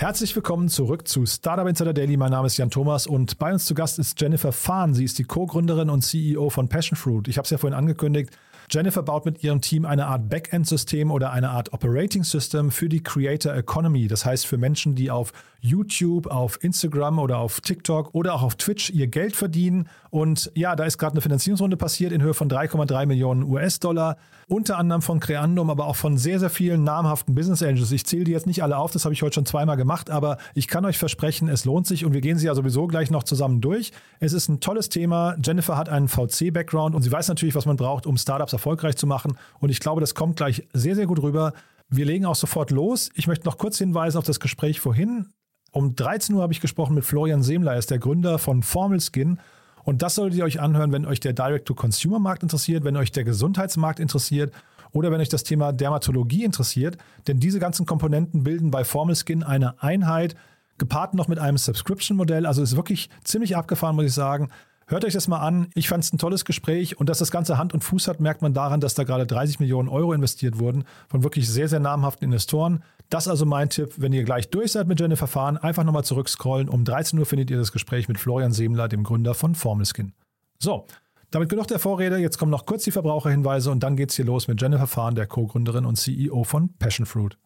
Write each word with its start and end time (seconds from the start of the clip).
Herzlich 0.00 0.34
willkommen 0.34 0.70
zurück 0.70 1.06
zu 1.06 1.26
Startup 1.26 1.68
Insider 1.68 1.92
Daily. 1.92 2.16
Mein 2.16 2.30
Name 2.30 2.46
ist 2.46 2.56
Jan 2.56 2.70
Thomas 2.70 3.06
und 3.06 3.38
bei 3.38 3.52
uns 3.52 3.66
zu 3.66 3.74
Gast 3.74 3.98
ist 3.98 4.18
Jennifer 4.18 4.50
Fahn. 4.50 4.94
Sie 4.94 5.04
ist 5.04 5.18
die 5.18 5.24
Co-Gründerin 5.24 5.90
und 5.90 6.00
CEO 6.00 6.48
von 6.48 6.70
Passion 6.70 6.96
Fruit. 6.96 7.28
Ich 7.28 7.36
habe 7.36 7.44
es 7.44 7.50
ja 7.50 7.58
vorhin 7.58 7.76
angekündigt. 7.78 8.30
Jennifer 8.70 9.02
baut 9.02 9.26
mit 9.26 9.44
ihrem 9.44 9.60
Team 9.60 9.84
eine 9.84 10.06
Art 10.06 10.30
Backend-System 10.30 11.10
oder 11.10 11.32
eine 11.32 11.50
Art 11.50 11.74
Operating 11.74 12.24
System 12.24 12.70
für 12.70 12.88
die 12.88 13.02
Creator 13.02 13.54
Economy. 13.54 14.08
Das 14.08 14.24
heißt 14.24 14.46
für 14.46 14.56
Menschen, 14.56 14.94
die 14.94 15.10
auf 15.10 15.34
YouTube, 15.60 16.26
auf 16.26 16.62
Instagram 16.62 17.18
oder 17.18 17.38
auf 17.38 17.60
TikTok 17.60 18.14
oder 18.14 18.34
auch 18.34 18.42
auf 18.42 18.54
Twitch 18.56 18.90
ihr 18.90 19.06
Geld 19.06 19.36
verdienen. 19.36 19.88
Und 20.10 20.50
ja, 20.54 20.74
da 20.74 20.84
ist 20.84 20.98
gerade 20.98 21.12
eine 21.12 21.20
Finanzierungsrunde 21.20 21.76
passiert 21.76 22.12
in 22.12 22.22
Höhe 22.22 22.34
von 22.34 22.50
3,3 22.50 23.06
Millionen 23.06 23.42
US-Dollar. 23.42 24.16
Unter 24.48 24.78
anderem 24.78 25.02
von 25.02 25.20
Creandum, 25.20 25.70
aber 25.70 25.86
auch 25.86 25.96
von 25.96 26.18
sehr, 26.18 26.40
sehr 26.40 26.50
vielen 26.50 26.82
namhaften 26.82 27.34
Business 27.34 27.62
Angels. 27.62 27.92
Ich 27.92 28.04
zähle 28.04 28.24
die 28.24 28.32
jetzt 28.32 28.46
nicht 28.46 28.62
alle 28.62 28.76
auf, 28.76 28.90
das 28.90 29.04
habe 29.04 29.12
ich 29.12 29.22
heute 29.22 29.34
schon 29.34 29.46
zweimal 29.46 29.76
gemacht, 29.76 30.10
aber 30.10 30.38
ich 30.54 30.66
kann 30.66 30.84
euch 30.84 30.98
versprechen, 30.98 31.48
es 31.48 31.64
lohnt 31.64 31.86
sich 31.86 32.04
und 32.04 32.14
wir 32.14 32.20
gehen 32.20 32.36
sie 32.36 32.46
ja 32.46 32.54
sowieso 32.54 32.88
gleich 32.88 33.10
noch 33.10 33.22
zusammen 33.22 33.60
durch. 33.60 33.92
Es 34.18 34.32
ist 34.32 34.48
ein 34.48 34.60
tolles 34.60 34.88
Thema. 34.88 35.36
Jennifer 35.44 35.76
hat 35.76 35.88
einen 35.88 36.08
VC-Background 36.08 36.96
und 36.96 37.02
sie 37.02 37.12
weiß 37.12 37.28
natürlich, 37.28 37.54
was 37.54 37.66
man 37.66 37.76
braucht, 37.76 38.06
um 38.06 38.16
Startups 38.16 38.52
erfolgreich 38.52 38.96
zu 38.96 39.06
machen. 39.06 39.36
Und 39.60 39.70
ich 39.70 39.78
glaube, 39.78 40.00
das 40.00 40.14
kommt 40.14 40.36
gleich 40.36 40.66
sehr, 40.72 40.96
sehr 40.96 41.06
gut 41.06 41.22
rüber. 41.22 41.52
Wir 41.88 42.04
legen 42.04 42.24
auch 42.24 42.36
sofort 42.36 42.70
los. 42.70 43.10
Ich 43.14 43.26
möchte 43.26 43.46
noch 43.46 43.58
kurz 43.58 43.78
hinweisen 43.78 44.18
auf 44.18 44.24
das 44.24 44.40
Gespräch 44.40 44.80
vorhin. 44.80 45.26
Um 45.72 45.94
13 45.94 46.34
Uhr 46.34 46.42
habe 46.42 46.52
ich 46.52 46.60
gesprochen 46.60 46.94
mit 46.94 47.04
Florian 47.04 47.42
Semler, 47.42 47.72
er 47.72 47.78
ist 47.78 47.90
der 47.90 47.98
Gründer 47.98 48.38
von 48.38 48.62
Formel 48.62 49.00
Skin. 49.00 49.38
Und 49.84 50.02
das 50.02 50.16
solltet 50.16 50.38
ihr 50.38 50.44
euch 50.44 50.60
anhören, 50.60 50.92
wenn 50.92 51.06
euch 51.06 51.20
der 51.20 51.32
Direct-to-Consumer-Markt 51.32 52.42
interessiert, 52.42 52.84
wenn 52.84 52.96
euch 52.96 53.12
der 53.12 53.24
Gesundheitsmarkt 53.24 53.98
interessiert 53.98 54.52
oder 54.92 55.10
wenn 55.10 55.20
euch 55.20 55.28
das 55.28 55.44
Thema 55.44 55.72
Dermatologie 55.72 56.44
interessiert. 56.44 56.98
Denn 57.28 57.38
diese 57.38 57.60
ganzen 57.60 57.86
Komponenten 57.86 58.42
bilden 58.42 58.70
bei 58.70 58.84
Formel 58.84 59.14
Skin 59.14 59.42
eine 59.42 59.82
Einheit, 59.82 60.34
gepaart 60.76 61.14
noch 61.14 61.28
mit 61.28 61.38
einem 61.38 61.56
Subscription-Modell. 61.56 62.46
Also 62.46 62.62
ist 62.62 62.76
wirklich 62.76 63.08
ziemlich 63.24 63.56
abgefahren, 63.56 63.96
muss 63.96 64.06
ich 64.06 64.14
sagen. 64.14 64.50
Hört 64.90 65.04
euch 65.04 65.12
das 65.12 65.28
mal 65.28 65.38
an. 65.38 65.68
Ich 65.76 65.88
fand 65.88 66.02
es 66.02 66.12
ein 66.12 66.18
tolles 66.18 66.44
Gespräch 66.44 66.98
und 66.98 67.08
dass 67.08 67.20
das 67.20 67.30
Ganze 67.30 67.56
Hand 67.58 67.72
und 67.74 67.84
Fuß 67.84 68.08
hat, 68.08 68.18
merkt 68.18 68.42
man 68.42 68.54
daran, 68.54 68.80
dass 68.80 68.94
da 68.94 69.04
gerade 69.04 69.24
30 69.24 69.60
Millionen 69.60 69.88
Euro 69.88 70.12
investiert 70.12 70.58
wurden 70.58 70.82
von 71.08 71.22
wirklich 71.22 71.48
sehr, 71.48 71.68
sehr 71.68 71.78
namhaften 71.78 72.26
Investoren. 72.26 72.82
Das 73.08 73.28
also 73.28 73.46
mein 73.46 73.68
Tipp, 73.68 73.92
wenn 73.98 74.12
ihr 74.12 74.24
gleich 74.24 74.50
durch 74.50 74.72
seid 74.72 74.88
mit 74.88 74.98
Jennifer 74.98 75.28
Fahren, 75.28 75.58
einfach 75.58 75.84
nochmal 75.84 76.02
zurückscrollen. 76.02 76.68
Um 76.68 76.84
13 76.84 77.16
Uhr 77.20 77.24
findet 77.24 77.52
ihr 77.52 77.56
das 77.56 77.70
Gespräch 77.70 78.08
mit 78.08 78.18
Florian 78.18 78.50
Semler, 78.50 78.88
dem 78.88 79.04
Gründer 79.04 79.34
von 79.34 79.54
Formelskin. 79.54 80.12
So, 80.58 80.88
damit 81.30 81.50
genug 81.50 81.68
der 81.68 81.78
Vorrede. 81.78 82.16
Jetzt 82.16 82.38
kommen 82.38 82.50
noch 82.50 82.66
kurz 82.66 82.82
die 82.82 82.90
Verbraucherhinweise 82.90 83.70
und 83.70 83.84
dann 83.84 83.94
geht's 83.94 84.16
hier 84.16 84.24
los 84.24 84.48
mit 84.48 84.60
Jennifer 84.60 84.88
Fahren, 84.88 85.14
der 85.14 85.28
Co-Gründerin 85.28 85.86
und 85.86 85.98
CEO 85.98 86.42
von 86.42 86.76
Passion 86.80 87.06
Fruit. 87.06 87.38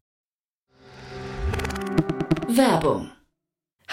Werbung. 2.48 3.11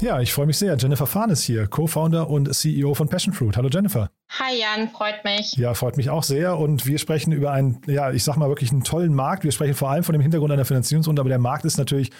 Ja, 0.00 0.20
ich 0.20 0.32
freue 0.32 0.46
mich 0.46 0.58
sehr. 0.58 0.76
Jennifer 0.76 1.06
Fahn 1.06 1.30
ist 1.30 1.44
hier, 1.44 1.66
Co-Founder 1.66 2.28
und 2.28 2.52
CEO 2.54 2.94
von 2.94 3.08
Passion 3.08 3.32
Fruit. 3.32 3.56
Hallo 3.56 3.68
Jennifer. 3.72 4.10
Hi 4.38 4.58
Jan, 4.58 4.90
freut 4.90 5.24
mich. 5.24 5.56
Ja, 5.56 5.74
freut 5.74 5.96
mich 5.96 6.10
auch 6.10 6.24
sehr. 6.24 6.58
Und 6.58 6.84
wir 6.84 6.98
sprechen 6.98 7.32
über 7.32 7.52
einen, 7.52 7.80
ja, 7.86 8.10
ich 8.10 8.24
sag 8.24 8.36
mal 8.36 8.48
wirklich 8.48 8.72
einen 8.72 8.82
tollen 8.82 9.14
Markt. 9.14 9.44
Wir 9.44 9.52
sprechen 9.52 9.74
vor 9.74 9.90
allem 9.90 10.02
von 10.02 10.12
dem 10.12 10.20
Hintergrund 10.20 10.52
einer 10.52 10.64
Finanzierungsrunde, 10.64 11.20
aber 11.20 11.28
der 11.28 11.38
Markt 11.38 11.64
ist 11.64 11.78
natürlich 11.78 12.10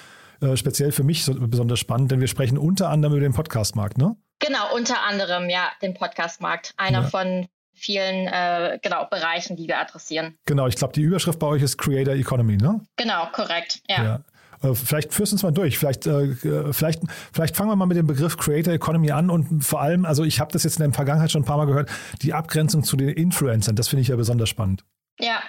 äh, 0.41 0.57
speziell 0.57 0.93
für 0.93 1.03
mich 1.03 1.25
so, 1.25 1.35
besonders 1.35 1.79
spannend, 1.81 2.13
denn 2.13 2.21
wir 2.21 2.29
sprechen 2.29 2.59
unter 2.59 2.91
anderem 2.91 3.15
über 3.15 3.23
den 3.23 3.35
Podcast-Markt, 3.35 3.99
ne? 3.99 4.17
Genau, 4.39 4.75
unter 4.75 5.03
anderem, 5.03 5.51
ja, 5.51 5.71
den 5.83 5.95
Podcast-Markt. 5.95 6.75
Einer 6.77 7.03
ja. 7.03 7.09
von 7.09 7.49
vielen 7.73 8.29
äh, 8.29 8.79
genau, 8.83 9.07
Bereichen, 9.07 9.57
die 9.57 9.67
wir 9.67 9.79
adressieren. 9.79 10.39
Genau, 10.47 10.69
ich 10.69 10.77
glaube, 10.77 10.93
die 10.93 11.03
Überschrift 11.03 11.39
bei 11.39 11.47
euch 11.49 11.63
ist 11.63 11.77
Creator 11.77 12.15
Economy, 12.15 12.57
ne? 12.57 12.81
Genau, 12.97 13.27
korrekt, 13.33 13.83
ja. 13.89 14.05
ja. 14.05 14.21
Äh, 14.65 14.75
vielleicht 14.75 15.13
führst 15.13 15.33
du 15.33 15.37
uns 15.37 15.43
mal 15.43 15.53
durch. 15.53 15.79
Vielleicht, 15.79 16.07
äh, 16.07 16.35
vielleicht, 16.73 17.03
vielleicht 17.33 17.57
fangen 17.57 17.71
wir 17.71 17.77
mal 17.77 17.87
mit 17.87 17.97
dem 17.97 18.07
Begriff 18.07 18.37
Creator 18.37 18.73
Economy 18.73 19.11
an 19.11 19.31
und 19.31 19.63
vor 19.63 19.81
allem, 19.81 20.05
also 20.05 20.25
ich 20.25 20.41
habe 20.41 20.53
das 20.53 20.65
jetzt 20.65 20.79
in 20.79 20.85
der 20.85 20.93
Vergangenheit 20.93 21.31
schon 21.31 21.43
ein 21.43 21.47
paar 21.47 21.57
Mal 21.57 21.67
gehört, 21.67 21.91
die 22.23 22.33
Abgrenzung 22.33 22.83
zu 22.83 22.97
den 22.97 23.11
Influencern, 23.11 23.77
das 23.77 23.89
finde 23.89 24.03
ich 24.03 24.09
ja 24.09 24.17
besonders 24.17 24.49
spannend. 24.49 24.85
Ja, 25.21 25.43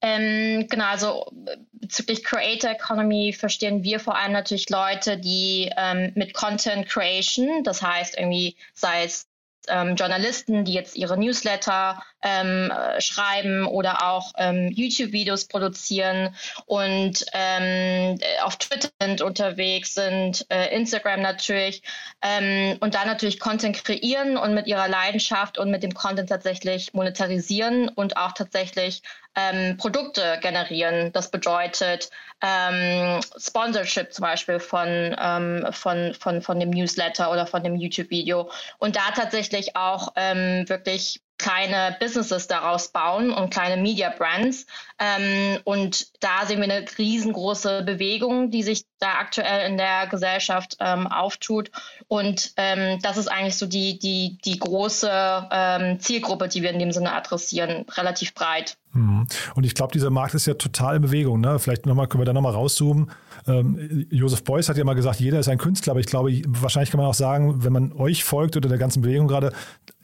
ähm, 0.00 0.66
genau, 0.68 0.86
also 0.86 1.26
bezüglich 1.72 2.24
Creator 2.24 2.70
Economy 2.70 3.32
verstehen 3.32 3.84
wir 3.84 4.00
vor 4.00 4.16
allem 4.16 4.32
natürlich 4.32 4.68
Leute, 4.68 5.16
die 5.16 5.70
ähm, 5.76 6.10
mit 6.16 6.34
Content 6.34 6.88
Creation, 6.88 7.62
das 7.62 7.82
heißt 7.82 8.18
irgendwie, 8.18 8.56
sei 8.74 9.04
es 9.04 9.28
ähm, 9.68 9.96
Journalisten, 9.96 10.64
die 10.64 10.72
jetzt 10.72 10.96
ihre 10.96 11.18
Newsletter 11.18 12.02
ähm, 12.22 12.70
äh, 12.70 13.00
schreiben 13.00 13.66
oder 13.66 14.06
auch 14.10 14.32
ähm, 14.38 14.70
YouTube-Videos 14.72 15.46
produzieren 15.46 16.34
und 16.66 17.24
ähm, 17.32 18.18
auf 18.42 18.56
Twitter 18.56 18.88
sind 19.00 19.22
unterwegs 19.22 19.94
sind, 19.94 20.46
äh, 20.50 20.74
Instagram 20.74 21.20
natürlich 21.20 21.82
ähm, 22.22 22.76
und 22.80 22.94
dann 22.94 23.06
natürlich 23.06 23.38
Content 23.38 23.84
kreieren 23.84 24.36
und 24.36 24.54
mit 24.54 24.66
ihrer 24.66 24.88
Leidenschaft 24.88 25.58
und 25.58 25.70
mit 25.70 25.82
dem 25.82 25.94
Content 25.94 26.28
tatsächlich 26.28 26.94
monetarisieren 26.94 27.88
und 27.88 28.16
auch 28.16 28.32
tatsächlich 28.32 29.02
ähm, 29.36 29.76
Produkte 29.76 30.38
generieren. 30.40 31.12
Das 31.12 31.30
bedeutet 31.30 32.10
ähm, 32.42 33.20
Sponsorship 33.38 34.12
zum 34.12 34.22
Beispiel 34.24 34.58
von, 34.58 35.16
ähm, 35.18 35.66
von, 35.70 36.14
von, 36.14 36.42
von 36.42 36.60
dem 36.60 36.70
Newsletter 36.70 37.30
oder 37.30 37.46
von 37.46 37.62
dem 37.62 37.76
YouTube-Video. 37.76 38.50
Und 38.78 38.96
da 38.96 39.10
tatsächlich 39.14 39.76
auch 39.76 40.12
ähm, 40.16 40.68
wirklich 40.68 41.20
kleine 41.38 41.96
Businesses 42.00 42.46
daraus 42.46 42.88
bauen 42.88 43.30
und 43.30 43.50
kleine 43.50 43.80
Media 43.80 44.10
Brands. 44.10 44.66
Ähm, 44.98 45.58
und 45.64 46.22
da 46.22 46.46
sehen 46.46 46.60
wir 46.60 46.64
eine 46.64 46.86
riesengroße 46.98 47.82
Bewegung, 47.82 48.50
die 48.50 48.62
sich 48.62 48.84
da 48.98 49.18
aktuell 49.20 49.70
in 49.70 49.76
der 49.76 50.06
Gesellschaft 50.06 50.76
ähm, 50.80 51.06
auftut. 51.06 51.70
Und 52.08 52.52
ähm, 52.56 52.98
das 53.02 53.18
ist 53.18 53.28
eigentlich 53.28 53.56
so 53.56 53.66
die, 53.66 53.98
die, 53.98 54.38
die 54.44 54.58
große 54.58 55.10
ähm, 55.50 56.00
Zielgruppe, 56.00 56.48
die 56.48 56.62
wir 56.62 56.70
in 56.70 56.78
dem 56.78 56.92
Sinne 56.92 57.12
adressieren, 57.12 57.84
relativ 57.90 58.32
breit. 58.34 58.78
Mhm. 58.92 59.26
Und 59.54 59.64
ich 59.64 59.74
glaube, 59.74 59.92
dieser 59.92 60.10
Markt 60.10 60.34
ist 60.34 60.46
ja 60.46 60.54
total 60.54 60.96
in 60.96 61.02
Bewegung. 61.02 61.40
Ne? 61.40 61.58
Vielleicht 61.58 61.84
noch 61.84 61.94
mal, 61.94 62.06
können 62.06 62.22
wir 62.22 62.26
da 62.26 62.32
nochmal 62.32 62.52
rauszoomen. 62.52 63.10
Ähm, 63.46 64.06
Joseph 64.10 64.44
Beuys 64.44 64.68
hat 64.68 64.78
ja 64.78 64.84
mal 64.84 64.94
gesagt, 64.94 65.20
jeder 65.20 65.38
ist 65.38 65.48
ein 65.48 65.58
Künstler, 65.58 65.92
aber 65.92 66.00
ich 66.00 66.06
glaube, 66.06 66.32
wahrscheinlich 66.46 66.90
kann 66.90 66.98
man 66.98 67.08
auch 67.08 67.14
sagen, 67.14 67.62
wenn 67.64 67.72
man 67.72 67.92
euch 67.92 68.24
folgt 68.24 68.56
oder 68.56 68.68
der 68.68 68.78
ganzen 68.78 69.02
Bewegung 69.02 69.28
gerade, 69.28 69.52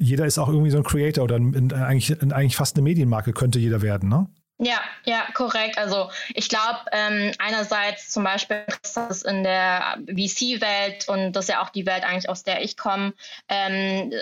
jeder 0.02 0.26
ist 0.26 0.38
auch 0.38 0.48
irgendwie 0.48 0.70
so 0.70 0.78
ein 0.78 0.84
Creator 0.84 1.24
oder 1.24 1.36
in, 1.36 1.72
eigentlich, 1.72 2.10
in 2.10 2.32
eigentlich 2.32 2.56
fast 2.56 2.76
eine 2.76 2.82
Medienmarke 2.82 3.32
könnte 3.32 3.58
jeder 3.58 3.82
werden, 3.82 4.08
ne? 4.08 4.28
Ja, 4.64 4.80
ja, 5.04 5.26
korrekt. 5.34 5.76
Also 5.76 6.10
ich 6.34 6.48
glaube, 6.48 6.78
ähm, 6.92 7.32
einerseits 7.38 8.10
zum 8.10 8.22
Beispiel 8.22 8.64
ist 8.84 8.96
das 8.96 9.22
in 9.22 9.42
der 9.42 9.98
VC-Welt 10.06 11.08
und 11.08 11.32
das 11.32 11.46
ist 11.46 11.48
ja 11.48 11.62
auch 11.62 11.70
die 11.70 11.84
Welt 11.84 12.04
eigentlich, 12.04 12.28
aus 12.28 12.44
der 12.44 12.62
ich 12.62 12.76
komme, 12.76 13.12
ähm, 13.48 14.12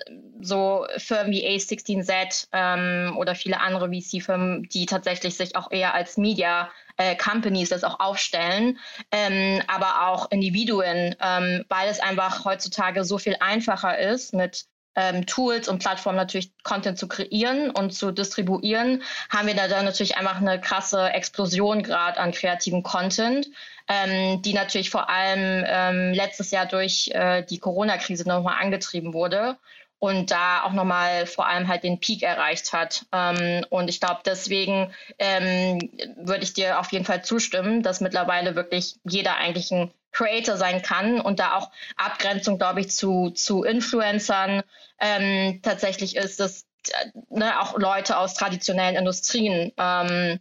so 0.40 0.86
Firmen 0.96 1.32
wie 1.32 1.46
A16Z 1.46 2.48
ähm, 2.52 3.18
oder 3.18 3.34
viele 3.34 3.60
andere 3.60 3.90
VC-Firmen, 3.90 4.62
die 4.70 4.86
tatsächlich 4.86 5.36
sich 5.36 5.56
auch 5.56 5.70
eher 5.70 5.92
als 5.92 6.16
Media 6.16 6.70
äh, 6.96 7.16
Companies 7.16 7.68
das 7.68 7.84
auch 7.84 8.00
aufstellen, 8.00 8.78
ähm, 9.12 9.60
aber 9.66 10.08
auch 10.08 10.30
Individuen, 10.30 11.16
ähm, 11.20 11.66
weil 11.68 11.90
es 11.90 12.00
einfach 12.00 12.46
heutzutage 12.46 13.04
so 13.04 13.18
viel 13.18 13.36
einfacher 13.40 13.98
ist, 13.98 14.32
mit 14.32 14.64
ähm, 14.96 15.26
Tools 15.26 15.68
und 15.68 15.78
Plattformen 15.78 16.16
natürlich 16.16 16.52
Content 16.62 16.98
zu 16.98 17.08
kreieren 17.08 17.70
und 17.70 17.92
zu 17.92 18.10
distribuieren, 18.10 19.02
haben 19.28 19.46
wir 19.46 19.54
da 19.54 19.68
dann 19.68 19.84
natürlich 19.84 20.16
einfach 20.16 20.36
eine 20.36 20.60
krasse 20.60 21.10
Explosion 21.10 21.82
gerade 21.82 22.18
an 22.18 22.32
kreativen 22.32 22.82
Content, 22.82 23.48
ähm, 23.88 24.42
die 24.42 24.52
natürlich 24.52 24.90
vor 24.90 25.08
allem 25.08 25.64
ähm, 25.66 26.12
letztes 26.12 26.50
Jahr 26.50 26.66
durch 26.66 27.10
äh, 27.12 27.42
die 27.42 27.58
Corona-Krise 27.58 28.28
nochmal 28.28 28.60
angetrieben 28.60 29.14
wurde 29.14 29.56
und 30.00 30.30
da 30.30 30.64
auch 30.64 30.72
nochmal 30.72 31.26
vor 31.26 31.46
allem 31.46 31.68
halt 31.68 31.84
den 31.84 32.00
Peak 32.00 32.22
erreicht 32.22 32.72
hat. 32.72 33.04
Ähm, 33.12 33.64
und 33.68 33.88
ich 33.88 34.00
glaube, 34.00 34.22
deswegen 34.24 34.92
ähm, 35.18 35.90
würde 36.16 36.42
ich 36.42 36.54
dir 36.54 36.80
auf 36.80 36.90
jeden 36.90 37.04
Fall 37.04 37.22
zustimmen, 37.22 37.82
dass 37.82 38.00
mittlerweile 38.00 38.56
wirklich 38.56 38.96
jeder 39.04 39.36
eigentlich 39.36 39.70
ein 39.70 39.92
Creator 40.12 40.56
sein 40.56 40.82
kann 40.82 41.20
und 41.20 41.40
da 41.40 41.56
auch 41.56 41.70
Abgrenzung, 41.96 42.58
glaube 42.58 42.80
ich, 42.80 42.90
zu, 42.90 43.30
zu 43.30 43.62
Influencern 43.62 44.62
ähm, 44.98 45.60
tatsächlich 45.62 46.16
ist, 46.16 46.40
dass 46.40 46.66
äh, 46.88 47.10
ne, 47.28 47.60
auch 47.60 47.78
Leute 47.78 48.18
aus 48.18 48.34
traditionellen 48.34 48.96
Industrien 48.96 49.72
ähm, 49.78 50.40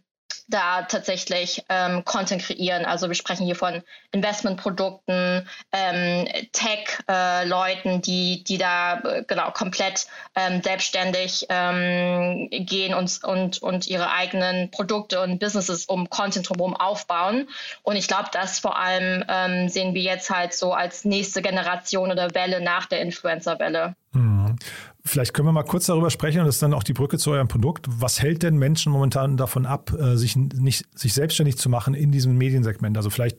da 0.50 0.82
tatsächlich 0.82 1.64
ähm, 1.68 2.04
Content 2.04 2.42
kreieren. 2.42 2.84
Also 2.84 3.08
wir 3.08 3.14
sprechen 3.14 3.46
hier 3.46 3.56
von 3.56 3.82
Investmentprodukten, 4.12 5.48
ähm, 5.72 6.28
Tech-Leuten, 6.52 7.88
äh, 7.88 8.00
die, 8.00 8.44
die 8.44 8.58
da 8.58 9.00
äh, 9.00 9.24
genau 9.26 9.50
komplett 9.52 10.06
ähm, 10.34 10.62
selbstständig 10.62 11.46
ähm, 11.48 12.48
gehen 12.50 12.94
und, 12.94 13.24
und, 13.24 13.62
und 13.62 13.86
ihre 13.86 14.10
eigenen 14.10 14.70
Produkte 14.70 15.20
und 15.20 15.38
Businesses 15.38 15.86
um 15.86 16.10
Content 16.10 16.48
drumherum 16.48 16.76
aufbauen. 16.76 17.48
Und 17.82 17.96
ich 17.96 18.08
glaube, 18.08 18.28
das 18.32 18.58
vor 18.58 18.78
allem 18.78 19.24
ähm, 19.28 19.68
sehen 19.68 19.94
wir 19.94 20.02
jetzt 20.02 20.30
halt 20.30 20.52
so 20.52 20.72
als 20.72 21.04
nächste 21.04 21.42
Generation 21.42 22.10
oder 22.10 22.34
Welle 22.34 22.60
nach 22.60 22.86
der 22.86 23.00
Influencer-Welle. 23.00 23.94
Vielleicht 25.04 25.32
können 25.32 25.48
wir 25.48 25.52
mal 25.52 25.62
kurz 25.62 25.86
darüber 25.86 26.10
sprechen 26.10 26.40
und 26.40 26.46
das 26.46 26.56
ist 26.56 26.62
dann 26.62 26.74
auch 26.74 26.82
die 26.82 26.92
Brücke 26.92 27.16
zu 27.16 27.30
eurem 27.30 27.48
Produkt. 27.48 27.86
Was 27.88 28.20
hält 28.20 28.42
denn 28.42 28.58
Menschen 28.58 28.92
momentan 28.92 29.36
davon 29.36 29.64
ab, 29.64 29.92
äh, 29.98 30.16
sich 30.16 30.36
nicht 30.36 30.86
sich 30.94 31.14
selbstständig 31.14 31.56
zu 31.56 31.70
machen 31.70 31.94
in 31.94 32.12
diesem 32.12 32.36
Mediensegment? 32.36 32.96
Also 32.98 33.08
vielleicht 33.08 33.38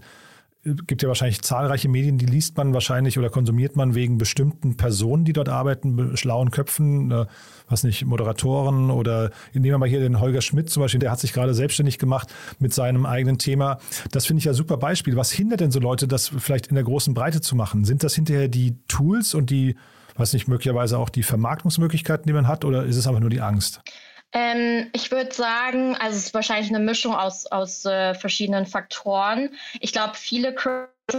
äh, 0.64 0.74
gibt 0.88 1.04
ja 1.04 1.08
wahrscheinlich 1.08 1.44
zahlreiche 1.44 1.88
Medien, 1.88 2.18
die 2.18 2.26
liest 2.26 2.58
man 2.58 2.74
wahrscheinlich 2.74 3.20
oder 3.20 3.30
konsumiert 3.30 3.76
man 3.76 3.94
wegen 3.94 4.18
bestimmten 4.18 4.76
Personen, 4.76 5.24
die 5.24 5.34
dort 5.34 5.50
arbeiten, 5.50 6.18
schlauen 6.18 6.50
Köpfen, 6.50 7.12
äh, 7.12 7.26
was 7.70 7.84
nicht, 7.84 8.06
Moderatoren 8.06 8.90
oder 8.90 9.30
nehmen 9.54 9.66
wir 9.66 9.78
mal 9.78 9.88
hier 9.88 10.00
den 10.00 10.20
Holger 10.20 10.42
Schmidt 10.42 10.72
zum 10.72 10.82
Beispiel, 10.82 11.00
der 11.00 11.12
hat 11.12 11.20
sich 11.20 11.32
gerade 11.32 11.54
selbstständig 11.54 12.00
gemacht 12.00 12.34
mit 12.58 12.74
seinem 12.74 13.06
eigenen 13.06 13.38
Thema. 13.38 13.78
Das 14.12 14.26
finde 14.26 14.40
ich 14.40 14.46
ja 14.46 14.54
super 14.54 14.78
Beispiel. 14.78 15.16
Was 15.16 15.32
hindert 15.32 15.60
denn 15.60 15.70
so 15.70 15.80
Leute, 15.80 16.08
das 16.08 16.28
vielleicht 16.28 16.68
in 16.68 16.76
der 16.76 16.84
großen 16.84 17.14
Breite 17.14 17.40
zu 17.40 17.56
machen? 17.56 17.86
Sind 17.86 18.04
das 18.04 18.16
hinterher 18.16 18.48
die 18.48 18.78
Tools 18.88 19.36
und 19.36 19.52
die 19.52 19.76
was 20.16 20.34
nicht 20.34 20.48
möglicherweise 20.48 20.98
auch 20.98 21.10
die 21.10 21.24
Vermarktungsmöglichkeiten, 21.24 22.26
die 22.28 22.34
man 22.34 22.48
hat, 22.48 22.66
oder 22.66 22.84
ist 22.84 22.98
es 22.98 23.08
einfach 23.08 23.20
nur 23.20 23.30
die 23.30 23.42
Angst? 23.42 23.82
Ähm, 24.34 24.90
ich 24.94 25.12
würde 25.12 25.34
sagen, 25.34 25.96
also 25.96 26.18
es 26.18 26.28
ist 26.28 26.34
wahrscheinlich 26.34 26.70
eine 26.70 26.84
Mischung 26.84 27.14
aus, 27.14 27.46
aus 27.48 27.86
äh, 27.86 28.14
verschiedenen 28.14 28.66
Faktoren. 28.66 29.50
Ich 29.80 29.92
glaube, 29.92 30.14
viele 30.16 30.54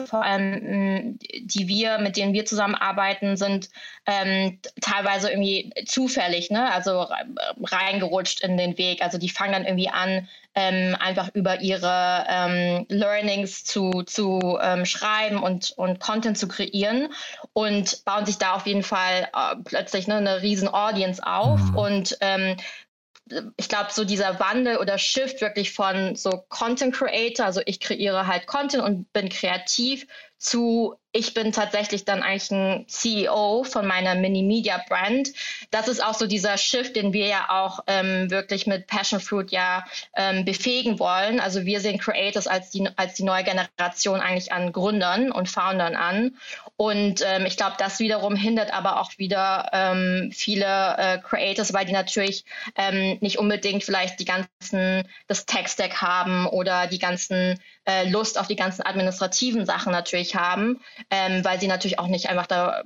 vor 0.07 0.23
allem 0.25 1.19
die 1.19 1.69
wir, 1.69 1.99
mit 1.99 2.17
denen 2.17 2.33
wir 2.33 2.47
zusammenarbeiten, 2.47 3.37
sind 3.37 3.69
ähm, 4.07 4.59
teilweise 4.81 5.31
irgendwie 5.31 5.71
zufällig, 5.87 6.51
ne? 6.51 6.73
also 6.73 7.09
reingerutscht 7.63 8.43
in 8.43 8.57
den 8.57 8.79
Weg. 8.79 9.03
Also 9.03 9.19
die 9.19 9.29
fangen 9.29 9.53
dann 9.53 9.65
irgendwie 9.65 9.91
an, 9.91 10.29
ähm, 10.55 10.97
einfach 10.99 11.31
über 11.35 11.61
ihre 11.61 12.25
ähm, 12.29 12.87
Learnings 12.89 13.65
zu, 13.65 14.03
zu 14.05 14.59
ähm, 14.63 14.85
schreiben 14.85 15.43
und, 15.43 15.73
und 15.77 16.01
Content 16.01 16.39
zu 16.39 16.49
kreieren 16.49 17.09
und 17.53 18.05
bauen 18.05 18.27
sich 18.27 18.39
da 18.39 18.55
auf 18.55 18.67
jeden 18.67 18.83
Fall 18.83 19.29
äh, 19.35 19.57
plötzlich 19.65 20.07
ne, 20.07 20.17
eine 20.17 20.43
riesen 20.43 20.69
Audience 20.69 21.25
auf 21.25 21.61
mhm. 21.61 21.77
und 21.77 22.19
ähm, 22.21 22.57
ich 23.57 23.69
glaube, 23.69 23.91
so 23.93 24.05
dieser 24.05 24.41
Wandel 24.41 24.79
oder 24.79 24.99
Shift 24.99 25.41
wirklich 25.41 25.73
von 25.73 26.17
so 26.17 26.45
Content 26.49 26.95
Creator, 26.95 27.47
also 27.47 27.61
ich 27.65 27.81
kreiere 27.81 28.27
halt 28.27 28.47
Content 28.47 28.83
und 28.83 29.13
bin 29.13 29.29
kreativ, 29.29 30.07
zu 30.39 30.97
ich 31.13 31.35
bin 31.35 31.53
tatsächlich 31.53 32.07
dann 32.07 32.23
eigentlich 32.23 32.51
ein 32.51 32.85
CEO 32.89 33.65
von 33.65 33.87
meiner 33.87 34.15
Mini-Media-Brand. 34.15 35.31
Das 35.71 35.89
ist 35.89 36.03
auch 36.03 36.15
so 36.15 36.27
dieser 36.27 36.57
Shift, 36.57 36.97
den 36.97 37.13
wir 37.13 37.27
ja 37.27 37.47
auch 37.51 37.81
ähm, 37.87 38.31
wirklich 38.31 38.67
mit 38.67 38.87
Passion 38.87 39.21
Fruit 39.21 39.51
ja 39.51 39.85
ähm, 40.17 40.47
befähigen 40.47 40.99
wollen. 40.99 41.39
Also 41.39 41.67
wir 41.67 41.81
sehen 41.81 41.99
Creators 41.99 42.47
als 42.47 42.71
die, 42.71 42.89
als 42.97 43.15
die 43.15 43.25
neue 43.25 43.45
Generation 43.45 44.21
eigentlich 44.21 44.53
an 44.53 44.73
Gründern 44.73 45.31
und 45.31 45.51
Foundern 45.51 45.97
an. 45.97 46.37
Und 46.77 47.23
ähm, 47.27 47.45
ich 47.45 47.59
glaube, 47.59 47.77
das 47.79 47.99
wiederum 47.99 48.35
hindert 48.35 48.73
aber 48.73 48.99
auch 48.99 49.19
wieder 49.19 49.69
ähm, 49.73 50.31
viele 50.33 50.97
äh, 50.97 51.19
Creators, 51.19 51.75
weil 51.75 51.85
die 51.85 51.93
natürlich 51.93 52.47
ähm, 52.77 53.19
nicht 53.21 53.39
unbedingt 53.39 53.85
vielleicht 53.85 54.19
die 54.19 54.25
ganzen, 54.25 55.07
das 55.27 55.45
Tech-Stack 55.45 56.01
haben 56.01 56.47
oder 56.47 56.87
die 56.87 56.99
ganzen 56.99 57.61
äh, 57.85 58.09
Lust 58.09 58.39
auf 58.39 58.47
die 58.47 58.57
ganzen 58.57 58.83
administrativen 58.83 59.67
Sachen 59.67 59.93
natürlich 59.93 60.37
haben, 60.37 60.81
ähm, 61.11 61.45
weil 61.45 61.61
sie 61.61 61.69
natürlich 61.69 61.99
auch 61.99 62.09
nicht 62.09 62.29
einfach 62.29 62.47
da, 62.47 62.83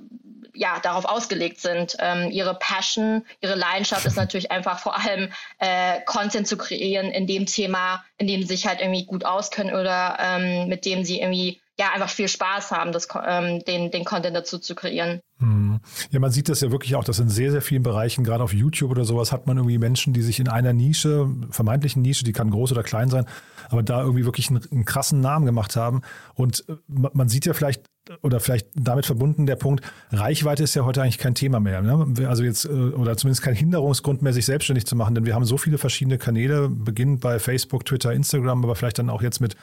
ja, 0.53 0.79
darauf 0.79 1.05
ausgelegt 1.05 1.61
sind. 1.61 1.95
Ähm, 1.99 2.31
ihre 2.31 2.55
Passion, 2.55 3.23
ihre 3.41 3.55
Leidenschaft 3.55 4.05
ist 4.05 4.15
natürlich 4.17 4.51
einfach 4.51 4.79
vor 4.79 4.97
allem 4.97 5.29
äh, 5.59 6.01
Content 6.05 6.47
zu 6.47 6.57
kreieren 6.57 7.07
in 7.07 7.27
dem 7.27 7.45
Thema, 7.45 8.03
in 8.17 8.27
dem 8.27 8.41
sie 8.41 8.47
sich 8.47 8.67
halt 8.67 8.81
irgendwie 8.81 9.05
gut 9.05 9.25
auskennen 9.25 9.73
oder 9.73 10.17
ähm, 10.19 10.67
mit 10.67 10.85
dem 10.85 11.03
sie 11.03 11.19
irgendwie 11.19 11.61
ja 11.79 11.91
einfach 11.93 12.09
viel 12.09 12.27
Spaß 12.27 12.71
haben, 12.71 12.91
das, 12.91 13.07
ähm, 13.25 13.63
den, 13.65 13.91
den 13.91 14.03
Content 14.03 14.35
dazu 14.35 14.57
zu 14.57 14.73
kreieren. 14.73 15.21
Mhm. 15.37 15.79
Ja, 16.09 16.19
man 16.19 16.31
sieht 16.31 16.49
das 16.49 16.61
ja 16.61 16.71
wirklich 16.71 16.95
auch, 16.95 17.03
dass 17.03 17.19
in 17.19 17.29
sehr, 17.29 17.51
sehr 17.51 17.61
vielen 17.61 17.83
Bereichen, 17.83 18.23
gerade 18.23 18.43
auf 18.43 18.53
YouTube 18.53 18.89
oder 18.89 19.05
sowas, 19.05 19.31
hat 19.31 19.45
man 19.45 19.57
irgendwie 19.57 19.77
Menschen, 19.77 20.13
die 20.13 20.23
sich 20.23 20.39
in 20.39 20.49
einer 20.49 20.73
Nische, 20.73 21.29
vermeintlichen 21.51 22.01
Nische, 22.01 22.23
die 22.23 22.33
kann 22.33 22.49
groß 22.49 22.71
oder 22.71 22.81
klein 22.81 23.09
sein, 23.09 23.27
aber 23.69 23.83
da 23.83 24.01
irgendwie 24.01 24.25
wirklich 24.25 24.49
einen, 24.49 24.63
einen 24.71 24.85
krassen 24.85 25.21
Namen 25.21 25.45
gemacht 25.45 25.75
haben. 25.75 26.01
Und 26.33 26.65
äh, 26.67 26.73
man 26.87 27.29
sieht 27.29 27.45
ja 27.45 27.53
vielleicht, 27.53 27.83
oder 28.21 28.39
vielleicht 28.39 28.67
damit 28.75 29.05
verbunden 29.05 29.45
der 29.45 29.55
Punkt, 29.55 29.83
Reichweite 30.11 30.63
ist 30.63 30.75
ja 30.75 30.85
heute 30.85 31.01
eigentlich 31.01 31.17
kein 31.17 31.35
Thema 31.35 31.59
mehr. 31.59 31.81
Ne? 31.81 32.27
Also 32.27 32.43
jetzt, 32.43 32.65
äh, 32.65 32.69
oder 32.69 33.17
zumindest 33.17 33.41
kein 33.41 33.55
Hinderungsgrund 33.55 34.21
mehr, 34.21 34.33
sich 34.33 34.45
selbstständig 34.45 34.85
zu 34.85 34.95
machen, 34.95 35.15
denn 35.15 35.25
wir 35.25 35.35
haben 35.35 35.45
so 35.45 35.57
viele 35.57 35.77
verschiedene 35.77 36.17
Kanäle, 36.17 36.69
beginnend 36.69 37.21
bei 37.21 37.39
Facebook, 37.39 37.85
Twitter, 37.85 38.13
Instagram, 38.13 38.63
aber 38.63 38.75
vielleicht 38.75 38.99
dann 38.99 39.09
auch 39.09 39.21
jetzt 39.21 39.39
mit 39.41 39.55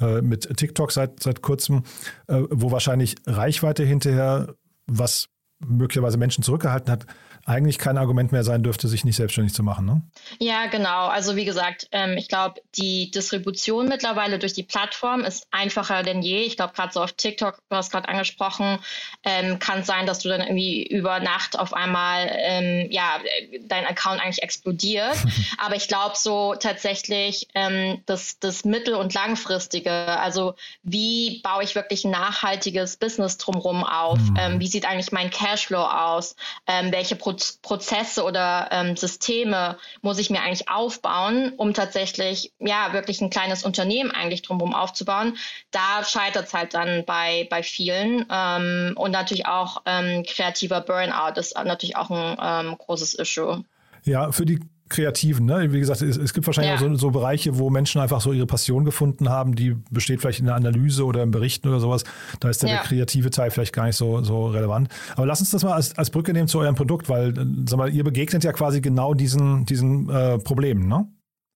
äh, 0.00 0.22
mit 0.22 0.56
TikTok 0.56 0.92
seit, 0.92 1.22
seit 1.22 1.42
kurzem, 1.42 1.84
äh, 2.26 2.42
wo 2.50 2.70
wahrscheinlich 2.70 3.16
Reichweite 3.26 3.84
hinterher, 3.84 4.54
was 4.86 5.28
möglicherweise 5.66 6.18
Menschen 6.18 6.42
zurückgehalten 6.42 6.90
hat, 6.90 7.06
eigentlich 7.44 7.78
kein 7.78 7.98
Argument 7.98 8.30
mehr 8.30 8.44
sein 8.44 8.62
dürfte, 8.62 8.86
sich 8.86 9.04
nicht 9.04 9.16
selbstständig 9.16 9.52
zu 9.52 9.62
machen. 9.62 9.84
Ne? 9.84 10.02
Ja, 10.38 10.66
genau. 10.66 11.08
Also 11.08 11.34
wie 11.34 11.44
gesagt, 11.44 11.88
ähm, 11.90 12.16
ich 12.16 12.28
glaube, 12.28 12.60
die 12.76 13.10
Distribution 13.10 13.88
mittlerweile 13.88 14.38
durch 14.38 14.52
die 14.52 14.62
Plattform 14.62 15.22
ist 15.22 15.48
einfacher 15.50 16.04
denn 16.04 16.22
je. 16.22 16.42
Ich 16.42 16.56
glaube, 16.56 16.72
gerade 16.72 16.92
so 16.92 17.02
auf 17.02 17.12
TikTok, 17.12 17.58
du 17.68 17.76
hast 17.76 17.90
gerade 17.90 18.08
angesprochen, 18.08 18.78
ähm, 19.24 19.58
kann 19.58 19.80
es 19.80 19.86
sein, 19.86 20.06
dass 20.06 20.20
du 20.20 20.28
dann 20.28 20.40
irgendwie 20.40 20.86
über 20.86 21.18
Nacht 21.18 21.58
auf 21.58 21.74
einmal, 21.74 22.30
ähm, 22.32 22.88
ja, 22.90 23.18
dein 23.66 23.86
Account 23.86 24.20
eigentlich 24.20 24.42
explodiert. 24.42 25.16
Aber 25.58 25.74
ich 25.74 25.88
glaube 25.88 26.14
so 26.16 26.54
tatsächlich 26.54 27.48
ähm, 27.54 28.02
das, 28.06 28.38
das 28.38 28.64
mittel- 28.64 28.94
und 28.94 29.14
langfristige, 29.14 29.90
also 29.90 30.54
wie 30.84 31.40
baue 31.42 31.64
ich 31.64 31.74
wirklich 31.74 32.04
ein 32.04 32.12
nachhaltiges 32.12 32.98
Business 32.98 33.36
drumherum 33.38 33.82
auf? 33.82 34.20
Mhm. 34.20 34.36
Ähm, 34.38 34.60
wie 34.60 34.68
sieht 34.68 34.86
eigentlich 34.86 35.10
mein 35.10 35.30
Cashflow 35.52 35.82
aus? 35.82 36.34
Ähm, 36.66 36.92
welche 36.92 37.16
Produkte 37.16 37.32
Prozesse 37.62 38.24
oder 38.24 38.68
ähm, 38.70 38.96
Systeme 38.96 39.76
muss 40.00 40.18
ich 40.18 40.30
mir 40.30 40.42
eigentlich 40.42 40.68
aufbauen, 40.68 41.52
um 41.56 41.74
tatsächlich 41.74 42.52
ja 42.58 42.92
wirklich 42.92 43.20
ein 43.20 43.30
kleines 43.30 43.62
Unternehmen 43.62 44.10
eigentlich 44.10 44.42
drumherum 44.42 44.74
aufzubauen. 44.74 45.36
Da 45.70 46.04
scheitert 46.04 46.46
es 46.46 46.54
halt 46.54 46.74
dann 46.74 47.04
bei, 47.04 47.46
bei 47.50 47.62
vielen 47.62 48.26
ähm, 48.30 48.94
und 48.96 49.10
natürlich 49.10 49.46
auch 49.46 49.82
ähm, 49.86 50.24
kreativer 50.24 50.80
Burnout 50.80 51.38
ist 51.38 51.54
natürlich 51.56 51.96
auch 51.96 52.10
ein 52.10 52.36
ähm, 52.40 52.78
großes 52.78 53.14
Issue. 53.14 53.64
Ja, 54.04 54.32
für 54.32 54.46
die 54.46 54.60
Kreativen. 54.92 55.46
Ne? 55.46 55.72
Wie 55.72 55.80
gesagt, 55.80 56.02
es, 56.02 56.16
es 56.16 56.32
gibt 56.34 56.46
wahrscheinlich 56.46 56.80
ja. 56.80 56.86
auch 56.86 56.90
so, 56.92 56.94
so, 56.94 57.10
Bereiche, 57.10 57.58
wo 57.58 57.70
Menschen 57.70 58.00
einfach 58.00 58.20
so 58.20 58.32
ihre 58.32 58.46
Passion 58.46 58.84
gefunden 58.84 59.28
haben, 59.28 59.54
die 59.54 59.76
besteht 59.90 60.20
vielleicht 60.20 60.40
in 60.40 60.46
der 60.46 60.54
Analyse 60.54 61.04
oder 61.04 61.22
im 61.22 61.30
Berichten 61.30 61.68
oder 61.68 61.80
sowas. 61.80 62.04
Da 62.40 62.50
ist 62.50 62.62
dann 62.62 62.70
ja. 62.70 62.76
der 62.76 62.84
kreative 62.84 63.30
Teil 63.30 63.50
vielleicht 63.50 63.72
gar 63.72 63.86
nicht 63.86 63.96
so, 63.96 64.22
so 64.22 64.46
relevant. 64.46 64.88
Aber 65.16 65.26
lass 65.26 65.40
uns 65.40 65.50
das 65.50 65.64
mal 65.64 65.72
als, 65.72 65.96
als 65.98 66.10
Brücke 66.10 66.32
nehmen 66.32 66.48
zu 66.48 66.60
eurem 66.60 66.74
Produkt, 66.74 67.08
weil 67.08 67.36
äh, 67.36 67.44
sag 67.66 67.78
mal, 67.78 67.92
ihr 67.92 68.04
begegnet 68.04 68.44
ja 68.44 68.52
quasi 68.52 68.80
genau 68.80 69.14
diesen, 69.14 69.66
diesen 69.66 70.08
äh, 70.10 70.38
Problemen, 70.38 70.86
ne? 70.88 71.08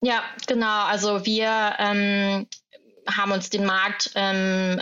Ja, 0.02 0.22
genau. 0.46 0.84
Also 0.84 1.24
wir 1.24 1.50
ähm, 1.78 2.46
haben 3.08 3.32
uns 3.32 3.50
den 3.50 3.64
Markt 3.64 4.10
ähm, 4.14 4.80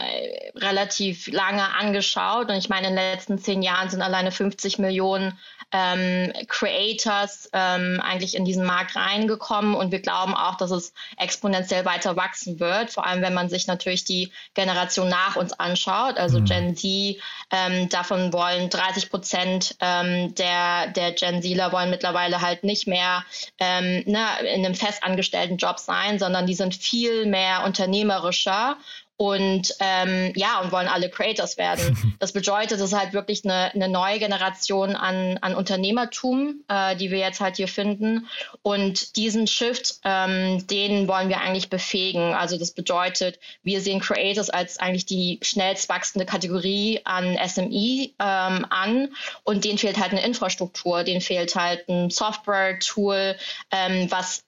relativ 0.56 1.28
lange 1.28 1.74
angeschaut 1.74 2.48
und 2.48 2.56
ich 2.56 2.68
meine, 2.68 2.88
in 2.88 2.96
den 2.96 3.12
letzten 3.12 3.38
zehn 3.38 3.62
Jahren 3.62 3.90
sind 3.90 4.02
alleine 4.02 4.32
50 4.32 4.78
Millionen 4.78 5.38
ähm, 5.74 6.32
Creators 6.46 7.50
ähm, 7.52 8.00
eigentlich 8.00 8.36
in 8.36 8.44
diesen 8.44 8.64
Markt 8.64 8.94
reingekommen. 8.94 9.74
Und 9.74 9.90
wir 9.90 10.00
glauben 10.00 10.32
auch, 10.32 10.54
dass 10.54 10.70
es 10.70 10.94
exponentiell 11.18 11.84
weiter 11.84 12.14
wachsen 12.14 12.60
wird, 12.60 12.90
vor 12.90 13.04
allem 13.04 13.22
wenn 13.22 13.34
man 13.34 13.48
sich 13.48 13.66
natürlich 13.66 14.04
die 14.04 14.30
Generation 14.54 15.08
nach 15.08 15.34
uns 15.34 15.52
anschaut, 15.52 16.16
also 16.16 16.38
mhm. 16.38 16.44
Gen 16.44 16.76
Z, 16.76 17.16
ähm, 17.50 17.88
davon 17.88 18.32
wollen 18.32 18.70
30 18.70 19.10
Prozent 19.10 19.74
ähm, 19.80 20.32
der, 20.36 20.86
der 20.88 21.10
Gen 21.10 21.42
Zler 21.42 21.72
wollen 21.72 21.90
mittlerweile 21.90 22.40
halt 22.40 22.62
nicht 22.62 22.86
mehr 22.86 23.24
ähm, 23.58 24.04
ne, 24.06 24.26
in 24.54 24.64
einem 24.64 24.76
festangestellten 24.76 25.56
Job 25.56 25.80
sein, 25.80 26.20
sondern 26.20 26.46
die 26.46 26.54
sind 26.54 26.76
viel 26.76 27.26
mehr 27.26 27.64
unternehmerischer 27.64 28.76
und 29.16 29.72
ähm, 29.78 30.32
ja, 30.34 30.60
und 30.60 30.72
wollen 30.72 30.88
alle 30.88 31.08
Creators 31.08 31.56
werden. 31.56 31.96
Das 32.20 32.32
bedeutet, 32.32 32.78
es 32.78 32.80
ist 32.80 32.98
halt 32.98 33.12
wirklich 33.12 33.44
eine, 33.44 33.74
eine 33.74 33.88
neue 33.88 34.18
Generation 34.18 34.96
an, 34.96 35.36
an 35.42 35.54
Unternehmertum, 35.54 36.64
äh, 36.68 36.96
die 36.96 37.10
wir 37.10 37.18
jetzt 37.18 37.40
halt 37.40 37.56
hier 37.56 37.68
finden. 37.68 38.28
Und 38.62 39.16
diesen 39.16 39.46
Shift, 39.46 39.96
ähm, 40.04 40.66
den 40.66 41.06
wollen 41.06 41.28
wir 41.28 41.40
eigentlich 41.40 41.68
befähigen. 41.68 42.32
Also 42.32 42.56
das 42.56 42.70
bedeutet, 42.70 43.38
wir 43.62 43.80
sehen 43.82 44.00
Creators 44.00 44.48
als 44.48 44.78
eigentlich 44.78 45.04
die 45.04 45.38
schnellst 45.42 45.88
wachsende 45.88 46.24
Kategorie 46.24 47.00
an 47.04 47.36
SMI 47.46 48.14
ähm, 48.18 48.66
an 48.70 49.08
und 49.42 49.64
denen 49.64 49.78
fehlt 49.78 49.98
halt 49.98 50.12
eine 50.12 50.24
Infrastruktur, 50.24 51.04
denen 51.04 51.20
fehlt 51.20 51.54
halt 51.56 51.88
ein 51.88 52.10
Software-Tool, 52.10 53.36
ähm, 53.70 54.10
was 54.10 54.44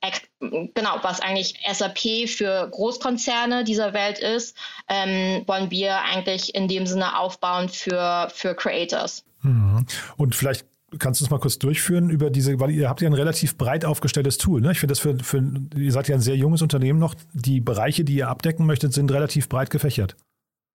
genau, 0.75 0.99
was 1.03 1.21
eigentlich 1.21 1.55
SAP 1.71 2.29
für 2.29 2.69
Großkonzerne 2.71 3.65
dieser 3.65 3.93
Welt 3.93 4.19
ist, 4.19 4.57
ähm, 4.89 5.43
wollen 5.47 5.71
wir 5.71 6.01
eigentlich 6.03 6.55
in 6.55 6.69
dem 6.69 6.87
Sinne 6.87 7.19
aufbauen 7.19 7.69
für, 7.69 8.29
für 8.33 8.55
Creators. 8.55 9.25
Mhm. 9.43 9.87
Und 10.17 10.35
vielleicht 10.35 10.67
kannst 10.99 11.21
du 11.21 11.25
es 11.25 11.31
mal 11.31 11.39
kurz 11.39 11.59
durchführen 11.59 12.11
über 12.11 12.31
diese, 12.31 12.59
weil 12.61 12.71
ihr 12.71 12.89
habt 12.89 13.01
ja 13.01 13.09
ein 13.09 13.15
relativ 13.15 13.57
breit 13.59 13.85
aufgestelltes 13.85 14.39
Tool. 14.39 14.61
Ne? 14.61 14.73
Ich 14.73 14.81
finde 14.81 14.93
das 14.93 15.01
für, 15.01 15.19
für, 15.19 15.43
ihr 15.77 15.93
seid 15.93 16.09
ja 16.09 16.15
ein 16.15 16.21
sehr 16.21 16.37
junges 16.37 16.63
Unternehmen 16.63 16.99
noch. 16.99 17.15
Die 17.33 17.61
Bereiche, 17.61 18.05
die 18.05 18.17
ihr 18.17 18.29
abdecken 18.29 18.67
möchtet, 18.67 18.93
sind 18.93 19.11
relativ 19.13 19.49
breit 19.49 19.71
gefächert. 19.71 20.17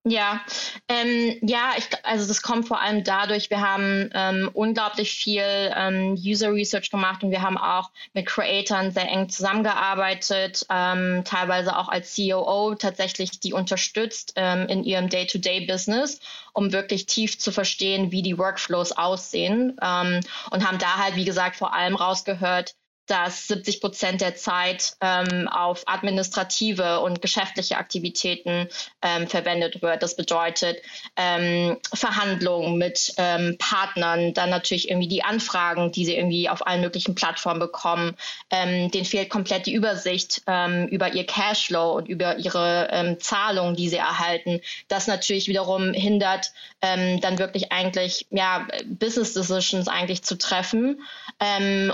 Ja, 0.03 0.41
ähm, 0.87 1.37
ja, 1.43 1.73
ich, 1.77 1.85
also 2.03 2.27
das 2.27 2.41
kommt 2.41 2.67
vor 2.67 2.81
allem 2.81 3.03
dadurch, 3.03 3.51
wir 3.51 3.61
haben 3.61 4.09
ähm, 4.15 4.49
unglaublich 4.51 5.11
viel 5.11 5.43
ähm, 5.45 6.13
User 6.15 6.51
Research 6.51 6.89
gemacht 6.89 7.23
und 7.23 7.29
wir 7.29 7.43
haben 7.43 7.59
auch 7.59 7.91
mit 8.13 8.25
Creatoren 8.25 8.89
sehr 8.89 9.07
eng 9.07 9.29
zusammengearbeitet, 9.29 10.65
ähm, 10.71 11.21
teilweise 11.23 11.77
auch 11.77 11.87
als 11.87 12.15
COO 12.15 12.73
tatsächlich 12.73 13.39
die 13.41 13.53
unterstützt 13.53 14.33
ähm, 14.37 14.67
in 14.69 14.83
ihrem 14.83 15.07
Day-to-Day-Business, 15.07 16.19
um 16.53 16.71
wirklich 16.71 17.05
tief 17.05 17.37
zu 17.37 17.51
verstehen, 17.51 18.11
wie 18.11 18.23
die 18.23 18.39
Workflows 18.39 18.93
aussehen 18.93 19.77
ähm, 19.83 20.21
und 20.49 20.67
haben 20.67 20.79
da 20.79 20.97
halt, 20.97 21.15
wie 21.15 21.25
gesagt, 21.25 21.57
vor 21.57 21.75
allem 21.75 21.95
rausgehört, 21.95 22.73
dass 23.07 23.47
70 23.47 23.81
Prozent 23.81 24.21
der 24.21 24.35
Zeit 24.35 24.93
ähm, 25.01 25.47
auf 25.47 25.83
administrative 25.85 27.01
und 27.01 27.21
geschäftliche 27.21 27.77
Aktivitäten 27.77 28.69
ähm, 29.01 29.27
verwendet 29.27 29.81
wird. 29.81 30.03
Das 30.03 30.15
bedeutet 30.15 30.77
ähm, 31.17 31.77
Verhandlungen 31.93 32.77
mit 32.77 33.13
ähm, 33.17 33.57
Partnern, 33.57 34.33
dann 34.33 34.49
natürlich 34.49 34.89
irgendwie 34.89 35.07
die 35.07 35.23
Anfragen, 35.23 35.91
die 35.91 36.05
sie 36.05 36.15
irgendwie 36.15 36.47
auf 36.47 36.65
allen 36.65 36.81
möglichen 36.81 37.15
Plattformen 37.15 37.59
bekommen. 37.59 38.15
Ähm, 38.49 38.91
denen 38.91 39.05
fehlt 39.05 39.29
komplett 39.29 39.65
die 39.65 39.73
Übersicht 39.73 40.43
ähm, 40.47 40.87
über 40.87 41.13
ihr 41.13 41.25
Cashflow 41.25 41.93
und 41.97 42.07
über 42.07 42.37
ihre 42.37 43.17
Zahlungen, 43.19 43.75
die 43.75 43.89
sie 43.89 43.97
erhalten. 43.97 44.61
Das 44.87 45.07
natürlich 45.07 45.47
wiederum 45.47 45.93
hindert, 45.93 46.51
dann 46.79 47.37
wirklich 47.37 47.71
eigentlich 47.71 48.27
ja 48.29 48.67
Business 48.85 49.33
Decisions 49.33 49.87
eigentlich 49.87 50.23
zu 50.23 50.37
treffen. 50.37 51.01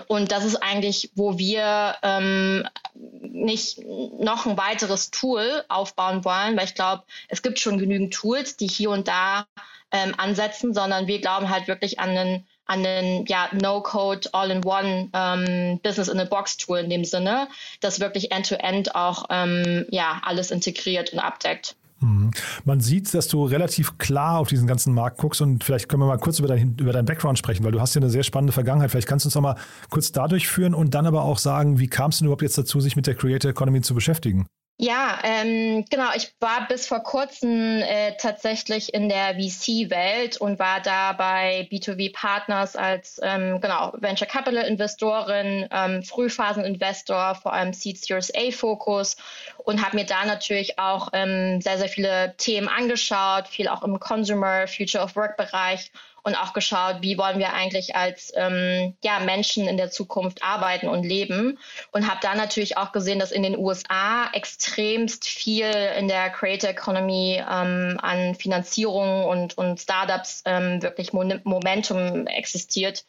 und 0.07 0.31
das 0.31 0.45
ist 0.45 0.57
eigentlich 0.57 0.96
wo 1.15 1.37
wir 1.37 1.95
ähm, 2.03 2.67
nicht 2.93 3.79
noch 3.85 4.45
ein 4.45 4.57
weiteres 4.57 5.11
Tool 5.11 5.63
aufbauen 5.69 6.25
wollen, 6.25 6.57
weil 6.57 6.65
ich 6.65 6.75
glaube, 6.75 7.03
es 7.27 7.41
gibt 7.41 7.59
schon 7.59 7.77
genügend 7.77 8.13
Tools, 8.13 8.57
die 8.57 8.67
hier 8.67 8.89
und 8.89 9.07
da 9.07 9.45
ähm, 9.91 10.13
ansetzen, 10.17 10.73
sondern 10.73 11.07
wir 11.07 11.21
glauben 11.21 11.49
halt 11.49 11.67
wirklich 11.67 11.99
an 11.99 12.09
einen 12.09 12.47
an 12.67 12.83
den 12.83 13.25
ja, 13.27 13.49
No-Code, 13.53 14.29
All-in-One 14.33 15.09
ähm, 15.13 15.79
Business-in-a-Box-Tool 15.81 16.79
in 16.79 16.89
dem 16.89 17.05
Sinne, 17.05 17.47
das 17.79 18.01
wirklich 18.01 18.31
end-to-end 18.31 18.89
-End 18.89 18.95
auch 18.95 19.25
ähm, 19.29 19.85
ja, 19.89 20.21
alles 20.25 20.51
integriert 20.51 21.13
und 21.13 21.19
abdeckt. 21.19 21.75
Mhm. 21.99 22.31
Man 22.63 22.79
sieht, 22.79 23.13
dass 23.13 23.27
du 23.27 23.43
relativ 23.45 23.97
klar 23.97 24.39
auf 24.39 24.47
diesen 24.47 24.67
ganzen 24.67 24.93
Markt 24.93 25.17
guckst 25.17 25.41
und 25.41 25.63
vielleicht 25.63 25.89
können 25.89 26.01
wir 26.01 26.07
mal 26.07 26.17
kurz 26.17 26.39
über, 26.39 26.47
dein, 26.47 26.75
über 26.79 26.93
deinen 26.93 27.05
Background 27.05 27.39
sprechen, 27.39 27.63
weil 27.63 27.71
du 27.71 27.81
hast 27.81 27.95
ja 27.95 28.01
eine 28.01 28.09
sehr 28.09 28.23
spannende 28.23 28.53
Vergangenheit. 28.53 28.91
Vielleicht 28.91 29.07
kannst 29.07 29.25
du 29.25 29.27
uns 29.27 29.35
noch 29.35 29.41
mal 29.41 29.55
kurz 29.89 30.11
dadurch 30.11 30.47
führen 30.47 30.73
und 30.73 30.93
dann 30.93 31.05
aber 31.05 31.23
auch 31.23 31.39
sagen, 31.39 31.79
wie 31.79 31.87
kam 31.87 32.11
es 32.11 32.19
denn 32.19 32.25
überhaupt 32.25 32.43
jetzt 32.43 32.57
dazu, 32.57 32.79
sich 32.79 32.95
mit 32.95 33.07
der 33.07 33.15
Creator 33.15 33.51
Economy 33.51 33.81
zu 33.81 33.95
beschäftigen? 33.95 34.47
Ja, 34.79 35.17
ähm, 35.23 35.85
genau. 35.89 36.09
Ich 36.15 36.35
war 36.39 36.67
bis 36.67 36.85
vor 36.85 36.99
kurzem 36.99 37.81
äh, 37.81 38.15
tatsächlich 38.17 38.93
in 38.93 39.09
der 39.09 39.33
VC-Welt 39.33 40.37
und 40.37 40.59
war 40.59 40.81
da 40.81 41.13
bei 41.13 41.67
B2B 41.71 42.13
Partners 42.13 42.75
als 42.75 43.19
ähm, 43.23 43.59
genau 43.59 43.91
Venture 43.97 44.27
Capital 44.27 44.63
Investorin, 44.65 45.67
ähm, 45.71 46.03
Frühphasen-Investor, 46.03 47.33
vor 47.33 47.53
allem 47.53 47.73
Seed 47.73 47.97
Series 47.97 48.31
A 48.35 48.51
Fokus 48.51 49.17
und 49.57 49.83
habe 49.83 49.97
mir 49.97 50.05
da 50.05 50.25
natürlich 50.25 50.77
auch 50.77 51.09
ähm, 51.13 51.59
sehr, 51.59 51.79
sehr 51.79 51.89
viele 51.89 52.35
Themen 52.37 52.67
angeschaut, 52.67 53.47
viel 53.47 53.69
auch 53.69 53.81
im 53.81 53.99
Consumer, 53.99 54.67
Future 54.67 55.03
of 55.03 55.15
Work 55.15 55.37
Bereich 55.37 55.91
und 56.27 56.35
auch 56.35 56.51
geschaut, 56.51 56.97
wie 56.99 57.17
wollen 57.17 57.39
wir 57.39 57.53
eigentlich 57.53 57.95
als 57.95 58.33
ähm, 58.35 58.97
ja, 59.01 59.19
Menschen 59.19 59.65
in 59.65 59.77
der 59.77 59.91
Zukunft 59.91 60.43
arbeiten 60.43 60.89
und 60.89 61.03
leben. 61.03 61.57
Und 61.93 62.05
habe 62.05 62.19
da 62.21 62.35
natürlich 62.35 62.75
auch 62.75 62.91
gesehen, 62.91 63.17
dass 63.17 63.31
in 63.31 63.43
den 63.43 63.57
USA 63.57 64.29
extremst 64.33 65.23
viel 65.23 65.71
in 65.97 66.09
der 66.09 66.29
Creator 66.29 66.71
Economy 66.71 67.41
ähm, 67.49 67.97
an 68.01 68.35
Finanzierung 68.35 69.23
und, 69.23 69.57
und 69.57 69.79
Startups 69.79 70.43
ähm, 70.43 70.81
wirklich 70.81 71.13
Momentum 71.13 72.27
existiert, 72.27 73.05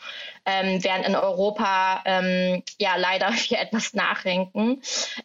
ähm, 0.46 0.84
während 0.84 1.04
in 1.04 1.16
Europa 1.16 2.02
ähm, 2.04 2.62
ja 2.78 2.94
leider 2.94 3.32
wir 3.48 3.58
etwas 3.58 3.94
nachrenken. 3.94 4.80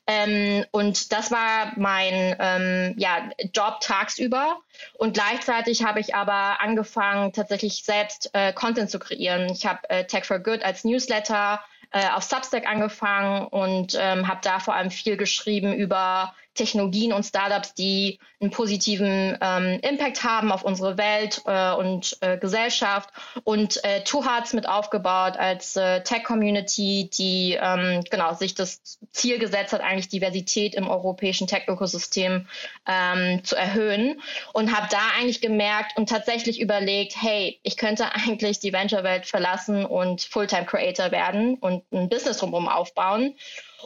Ähm, 0.07 0.65
und 0.71 1.11
das 1.11 1.29
war 1.29 1.73
mein 1.75 2.95
ja, 2.97 3.29
Job 3.53 3.81
tagsüber. 3.81 4.57
Und 4.97 5.13
gleichzeitig 5.13 5.83
habe 5.83 5.99
ich 5.99 6.15
aber 6.15 6.59
angefangen, 6.59 7.33
tatsächlich 7.33 7.82
selbst 7.83 8.29
äh, 8.33 8.53
Content 8.53 8.89
zu 8.89 8.97
kreieren. 8.97 9.49
Ich 9.49 9.65
habe 9.65 9.89
äh, 9.89 10.05
Tech 10.05 10.23
for 10.23 10.39
Good 10.39 10.63
als 10.63 10.85
Newsletter 10.85 11.59
äh, 11.91 12.09
auf 12.09 12.23
Substack 12.23 12.65
angefangen 12.65 13.45
und 13.47 13.97
ähm, 13.99 14.27
habe 14.27 14.39
da 14.41 14.59
vor 14.59 14.73
allem 14.73 14.89
viel 14.89 15.17
geschrieben 15.17 15.73
über 15.73 16.33
Technologien 16.53 17.13
und 17.13 17.23
Startups, 17.23 17.73
die 17.73 18.19
einen 18.39 18.51
positiven 18.51 19.37
ähm, 19.41 19.79
Impact 19.81 20.23
haben 20.23 20.51
auf 20.51 20.63
unsere 20.63 20.97
Welt 20.97 21.41
äh, 21.45 21.73
und 21.73 22.17
äh, 22.21 22.37
Gesellschaft. 22.37 23.09
Und 23.43 23.83
äh, 23.83 24.03
Two 24.03 24.23
Hearts 24.23 24.53
mit 24.53 24.67
aufgebaut 24.67 25.37
als 25.37 25.75
äh, 25.75 26.01
Tech-Community, 26.03 27.09
die 27.11 27.57
ähm, 27.59 28.03
genau 28.09 28.33
sich 28.33 28.53
das 28.53 28.99
Ziel 29.11 29.39
gesetzt 29.39 29.73
hat, 29.73 29.81
eigentlich 29.81 30.09
Diversität 30.09 30.75
im 30.75 30.89
europäischen 30.89 31.47
Tech-Ökosystem 31.47 32.47
ähm, 32.87 33.43
zu 33.43 33.55
erhöhen. 33.55 34.21
Und 34.53 34.75
habe 34.75 34.87
da 34.91 34.99
eigentlich 35.17 35.41
gemerkt 35.41 35.97
und 35.97 36.09
tatsächlich 36.09 36.59
überlegt, 36.59 37.15
hey, 37.19 37.59
ich 37.63 37.77
könnte 37.77 38.13
eigentlich 38.13 38.59
die 38.59 38.73
Venture-Welt 38.73 39.25
verlassen 39.25 39.85
und 39.85 40.21
Fulltime-Creator 40.21 41.11
werden 41.11 41.55
und 41.55 41.83
ein 41.91 42.09
Business 42.09 42.37
drumherum 42.37 42.67
aufbauen. 42.67 43.35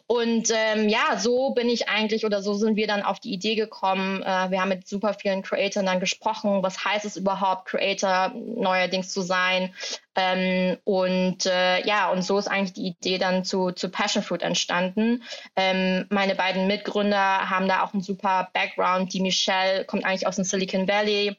Und 0.06 0.52
ähm, 0.54 0.90
ja, 0.90 1.18
so 1.18 1.52
bin 1.52 1.70
ich 1.70 1.90
eigentlich 1.90 2.26
oder 2.26 2.42
so 2.42 2.54
sind 2.54 2.76
wir 2.76 2.88
dann 2.88 3.04
auf 3.04 3.20
die 3.20 3.34
Idee 3.34 3.56
gekommen. 3.56 4.22
Äh, 4.22 4.52
wir 4.52 4.62
haben 4.62 4.70
mit 4.70 4.88
super 4.88 5.14
vielen 5.14 5.42
Creatoren 5.42 5.86
dann 5.86 6.00
gesprochen, 6.00 6.62
was 6.62 6.86
heißt 6.86 7.06
es 7.06 7.18
überhaupt, 7.18 7.66
Creator 7.68 8.34
neuerdings 8.36 9.12
zu 9.12 9.22
sein. 9.22 9.74
Ähm, 10.16 10.78
und 10.84 11.46
äh, 11.46 11.86
ja, 11.86 12.12
und 12.12 12.22
so 12.22 12.38
ist 12.38 12.48
eigentlich 12.48 12.74
die 12.74 12.88
Idee 12.88 13.18
dann 13.18 13.44
zu, 13.44 13.72
zu 13.72 13.90
Passion 13.90 14.24
Fruit 14.24 14.44
entstanden. 14.44 15.24
Ähm, 15.56 16.06
meine 16.10 16.36
beiden 16.36 16.68
Mitgründer 16.68 17.50
haben 17.50 17.68
da 17.68 17.84
auch 17.84 17.94
einen 17.94 18.04
super 18.04 18.50
Background. 18.54 19.14
Die 19.14 19.22
Michelle 19.22 19.86
kommt 19.86 20.06
eigentlich 20.06 20.28
aus 20.28 20.36
dem 20.36 20.46
Silicon 20.46 20.88
Valley. 20.88 21.38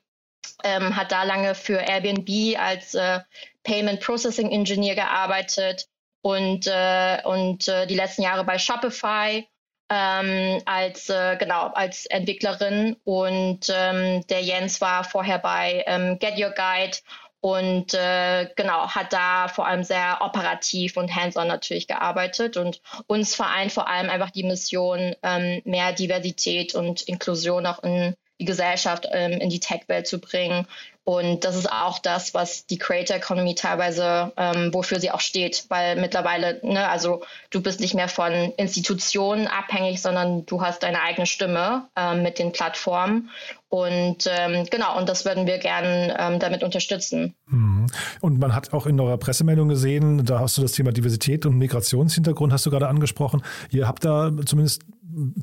Ähm, 0.65 0.97
hat 0.97 1.12
da 1.12 1.23
lange 1.23 1.55
für 1.55 1.79
Airbnb 1.79 2.59
als 2.59 2.95
äh, 2.95 3.21
Payment 3.62 4.00
Processing 4.00 4.50
Engineer 4.50 4.95
gearbeitet 4.95 5.88
und, 6.23 6.67
äh, 6.67 7.23
und 7.25 7.69
äh, 7.69 7.87
die 7.87 7.95
letzten 7.95 8.23
Jahre 8.23 8.45
bei 8.45 8.59
Shopify 8.59 9.47
ähm, 9.91 10.61
als 10.67 11.09
äh, 11.09 11.37
genau 11.39 11.69
als 11.69 12.07
Entwicklerin. 12.07 12.97
Und 13.05 13.67
ähm, 13.71 14.27
der 14.29 14.43
Jens 14.43 14.81
war 14.81 15.05
vorher 15.05 15.39
bei 15.39 15.85
ähm, 15.87 16.19
Get 16.19 16.39
Your 16.39 16.51
Guide 16.51 16.99
und 17.41 17.95
äh, 17.95 18.49
genau 18.57 18.89
hat 18.89 19.13
da 19.13 19.49
vor 19.49 19.67
allem 19.67 19.85
sehr 19.85 20.19
operativ 20.21 20.97
und 20.97 21.15
hands-on 21.15 21.47
natürlich 21.47 21.87
gearbeitet 21.87 22.57
und 22.57 22.83
uns 23.07 23.35
vereint 23.35 23.73
vor 23.73 23.89
allem 23.89 24.11
einfach 24.11 24.31
die 24.31 24.43
Mission, 24.43 25.15
ähm, 25.23 25.63
mehr 25.65 25.93
Diversität 25.93 26.75
und 26.75 27.03
Inklusion 27.03 27.67
auch 27.67 27.83
in 27.85 28.17
die 28.41 28.45
Gesellschaft, 28.45 29.07
ähm, 29.13 29.33
in 29.33 29.51
die 29.51 29.61
Tech-Welt 29.61 30.07
zu 30.07 30.21
bringen 30.21 30.67
und 31.09 31.47
das 31.47 31.57
ist 31.57 31.73
auch 31.73 31.99
das, 32.00 32.35
was 32.35 32.67
die 32.67 32.77
Creator 32.77 33.17
Economy 33.17 33.55
teilweise, 33.55 34.31
ähm, 34.37 34.75
wofür 34.75 35.00
sie 35.00 35.11
auch 35.11 35.21
steht, 35.21 35.65
weil 35.71 35.99
mittlerweile, 35.99 36.61
ne, 36.62 36.87
also 36.87 37.23
du 37.49 37.62
bist 37.62 37.81
nicht 37.81 37.95
mehr 37.95 38.09
von 38.09 38.31
Institutionen 38.59 39.47
abhängig, 39.47 40.03
sondern 40.03 40.45
du 40.45 40.61
hast 40.61 40.83
deine 40.83 41.00
eigene 41.00 41.25
Stimme 41.25 41.88
ähm, 41.97 42.23
mit 42.23 42.38
den 42.38 42.53
Plattformen. 42.53 43.31
Und 43.71 44.29
ähm, 44.29 44.67
genau, 44.71 44.99
und 44.99 45.09
das 45.09 45.25
würden 45.25 45.47
wir 45.47 45.57
gerne 45.57 46.15
ähm, 46.19 46.41
damit 46.41 46.62
unterstützen. 46.62 47.35
Mhm. 47.47 47.87
Und 48.21 48.38
man 48.38 48.55
hat 48.55 48.75
auch 48.75 48.85
in 48.85 49.00
eurer 49.00 49.17
Pressemeldung 49.17 49.71
gesehen, 49.71 50.27
da 50.27 50.41
hast 50.41 50.59
du 50.59 50.61
das 50.61 50.73
Thema 50.73 50.93
Diversität 50.93 51.47
und 51.47 51.57
Migrationshintergrund, 51.57 52.53
hast 52.53 52.67
du 52.67 52.71
gerade 52.71 52.88
angesprochen. 52.88 53.43
Ihr 53.71 53.88
habt 53.88 54.05
da 54.05 54.31
zumindest 54.45 54.83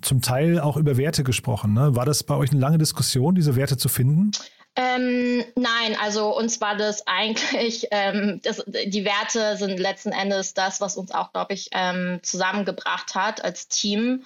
zum 0.04 0.22
Teil 0.22 0.60
auch 0.60 0.78
über 0.78 0.96
Werte 0.98 1.24
gesprochen. 1.24 1.74
Ne? 1.74 1.96
War 1.96 2.06
das 2.06 2.22
bei 2.22 2.36
euch 2.36 2.52
eine 2.52 2.60
lange 2.60 2.78
Diskussion, 2.78 3.34
diese 3.34 3.56
Werte 3.56 3.78
zu 3.78 3.90
finden? 3.90 4.30
Ähm, 4.78 5.46
nein, 5.56 5.98
also 6.02 6.36
uns 6.36 6.60
war 6.60 6.76
das 6.76 7.08
eigentlich, 7.08 7.88
ähm, 7.92 8.42
das, 8.44 8.64
die 8.68 9.06
Werte 9.06 9.56
sind 9.58 9.80
letzten 9.80 10.12
Endes 10.12 10.54
das, 10.54 10.82
was 10.82 10.98
uns 10.98 11.12
auch, 11.12 11.32
glaube 11.32 11.54
ich, 11.54 11.70
ähm, 11.72 12.20
zusammengebracht 12.24 13.16
hat 13.16 13.44
als 13.44 13.68
Team. 13.70 14.24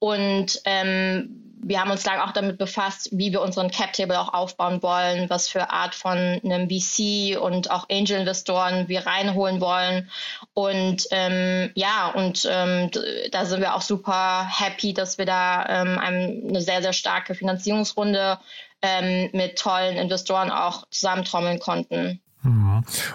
Und 0.00 0.60
ähm, 0.64 1.52
wir 1.64 1.80
haben 1.80 1.92
uns 1.92 2.04
lange 2.04 2.24
auch 2.24 2.32
damit 2.32 2.58
befasst, 2.58 3.10
wie 3.12 3.30
wir 3.30 3.40
unseren 3.40 3.70
Cap-Table 3.70 4.18
auch 4.18 4.34
aufbauen 4.34 4.82
wollen, 4.82 5.30
was 5.30 5.48
für 5.48 5.70
Art 5.70 5.94
von 5.94 6.18
einem 6.18 6.68
VC 6.68 7.40
und 7.40 7.70
auch 7.70 7.88
Angel-Investoren 7.88 8.88
wir 8.88 9.06
reinholen 9.06 9.60
wollen. 9.60 10.10
Und 10.54 11.06
ähm, 11.12 11.70
ja, 11.76 12.08
und 12.08 12.48
ähm, 12.50 12.90
da 13.30 13.44
sind 13.44 13.60
wir 13.60 13.76
auch 13.76 13.82
super 13.82 14.48
happy, 14.50 14.92
dass 14.92 15.18
wir 15.18 15.26
da 15.26 15.60
eine 15.60 16.60
sehr, 16.60 16.82
sehr 16.82 16.92
starke 16.92 17.36
Finanzierungsrunde 17.36 18.40
ähm, 18.82 19.30
mit 19.32 19.58
tollen 19.58 19.96
Investoren 19.96 20.50
auch 20.50 20.84
zusammentrommeln 20.90 21.58
konnten. 21.58 22.20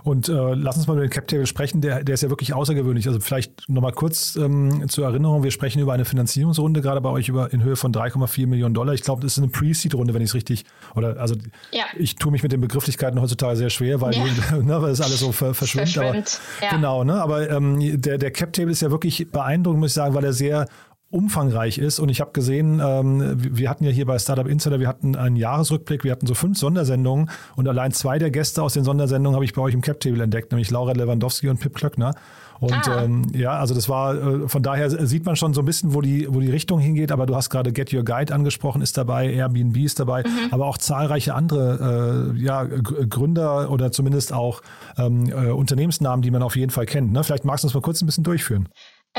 Und 0.03 0.29
äh, 0.29 0.53
lass 0.53 0.77
uns 0.77 0.87
mal 0.87 0.93
über 0.93 1.01
den 1.01 1.09
Cap 1.09 1.27
Table 1.27 1.45
sprechen. 1.45 1.81
Der, 1.81 2.03
der 2.03 2.13
ist 2.15 2.23
ja 2.23 2.29
wirklich 2.29 2.53
außergewöhnlich. 2.53 3.07
Also 3.07 3.19
vielleicht 3.19 3.67
nochmal 3.67 3.91
kurz 3.91 4.37
ähm, 4.37 4.87
zur 4.87 5.05
Erinnerung. 5.05 5.43
Wir 5.43 5.51
sprechen 5.51 5.81
über 5.81 5.93
eine 5.93 6.05
Finanzierungsrunde, 6.05 6.81
gerade 6.81 7.01
bei 7.01 7.09
euch 7.09 7.27
über 7.27 7.51
in 7.51 7.61
Höhe 7.61 7.75
von 7.75 7.91
3,4 7.91 8.47
Millionen 8.47 8.73
Dollar. 8.73 8.93
Ich 8.93 9.01
glaube, 9.01 9.21
das 9.21 9.33
ist 9.33 9.39
eine 9.39 9.49
Pre-Seed-Runde, 9.49 10.13
wenn 10.13 10.21
ich 10.21 10.29
es 10.29 10.35
richtig, 10.35 10.65
oder 10.95 11.19
also 11.19 11.35
ja. 11.71 11.83
ich 11.97 12.15
tue 12.15 12.31
mich 12.31 12.43
mit 12.43 12.53
den 12.53 12.61
Begrifflichkeiten 12.61 13.19
heutzutage 13.19 13.57
sehr 13.57 13.69
schwer, 13.69 13.99
weil, 13.99 14.13
ja. 14.13 14.23
ne, 14.61 14.81
weil 14.81 14.89
alles 14.89 15.19
so 15.19 15.33
ver 15.33 15.53
verschwimmt. 15.53 15.97
Aber, 15.97 16.15
ja. 16.15 16.69
Genau, 16.71 17.03
ne? 17.03 17.21
Aber 17.21 17.49
ähm, 17.49 18.01
der, 18.01 18.17
der 18.17 18.31
Cap 18.31 18.53
Table 18.53 18.71
ist 18.71 18.81
ja 18.81 18.91
wirklich 18.91 19.29
beeindruckend, 19.29 19.81
muss 19.81 19.91
ich 19.91 19.95
sagen, 19.95 20.15
weil 20.15 20.23
er 20.23 20.33
sehr 20.33 20.67
umfangreich 21.09 21.77
ist. 21.77 21.99
Und 21.99 22.09
ich 22.09 22.19
habe 22.19 22.31
gesehen, 22.31 22.81
ähm, 22.83 23.37
wir 23.37 23.69
hatten 23.69 23.85
ja 23.85 23.91
hier 23.91 24.05
bei 24.05 24.19
Startup 24.19 24.47
Insider, 24.47 24.79
wir 24.79 24.87
hatten 24.87 25.15
einen 25.15 25.37
Jahresrückblick, 25.37 26.03
wir 26.03 26.11
hatten 26.11 26.27
so 26.27 26.33
fünf 26.33 26.57
Sondersendungen 26.57 27.29
und 27.55 27.67
allein 27.67 27.91
zwei 27.91 28.19
der 28.19 28.29
Gäste 28.29 28.61
aus 28.61 28.73
den 28.73 28.83
Sondersendungen 28.83 29.35
habe 29.35 29.45
ich 29.45 29.53
bei 29.53 29.61
euch 29.61 29.73
im 29.73 29.81
Cap-Table 29.81 30.21
entdeckt, 30.21 30.51
nämlich 30.51 30.69
Laura 30.69 30.91
Lewandowski 30.91 31.47
und 31.49 31.59
Pip 31.59 31.75
Klöckner. 31.75 32.13
Und 32.59 32.87
ah. 32.87 33.03
ähm, 33.03 33.27
ja, 33.33 33.51
also 33.51 33.73
das 33.75 33.87
war, 33.87 34.15
äh, 34.15 34.49
von 34.49 34.63
daher 34.63 34.89
sieht 34.89 35.25
man 35.25 35.35
schon 35.35 35.53
so 35.53 35.61
ein 35.61 35.65
bisschen, 35.65 35.93
wo 35.93 36.01
die, 36.01 36.27
wo 36.29 36.39
die 36.39 36.49
Richtung 36.49 36.79
hingeht, 36.79 37.11
aber 37.11 37.25
du 37.25 37.35
hast 37.35 37.49
gerade 37.49 37.71
Get 37.71 37.93
Your 37.93 38.03
Guide 38.03 38.33
angesprochen, 38.33 38.81
ist 38.81 38.97
dabei, 38.97 39.31
Airbnb 39.31 39.77
ist 39.77 39.99
dabei, 39.99 40.23
mhm. 40.23 40.51
aber 40.51 40.65
auch 40.65 40.77
zahlreiche 40.77 41.35
andere 41.35 42.33
äh, 42.35 42.39
ja, 42.39 42.63
Gründer 42.63 43.69
oder 43.71 43.91
zumindest 43.91 44.33
auch 44.33 44.61
ähm, 44.97 45.29
äh, 45.29 45.51
Unternehmensnamen, 45.51 46.21
die 46.21 46.31
man 46.31 46.41
auf 46.41 46.55
jeden 46.55 46.71
Fall 46.71 46.85
kennt. 46.85 47.11
Ne? 47.11 47.23
Vielleicht 47.23 47.45
magst 47.45 47.63
du 47.63 47.67
uns 47.67 47.75
mal 47.75 47.81
kurz 47.81 48.01
ein 48.01 48.07
bisschen 48.07 48.23
durchführen. 48.23 48.69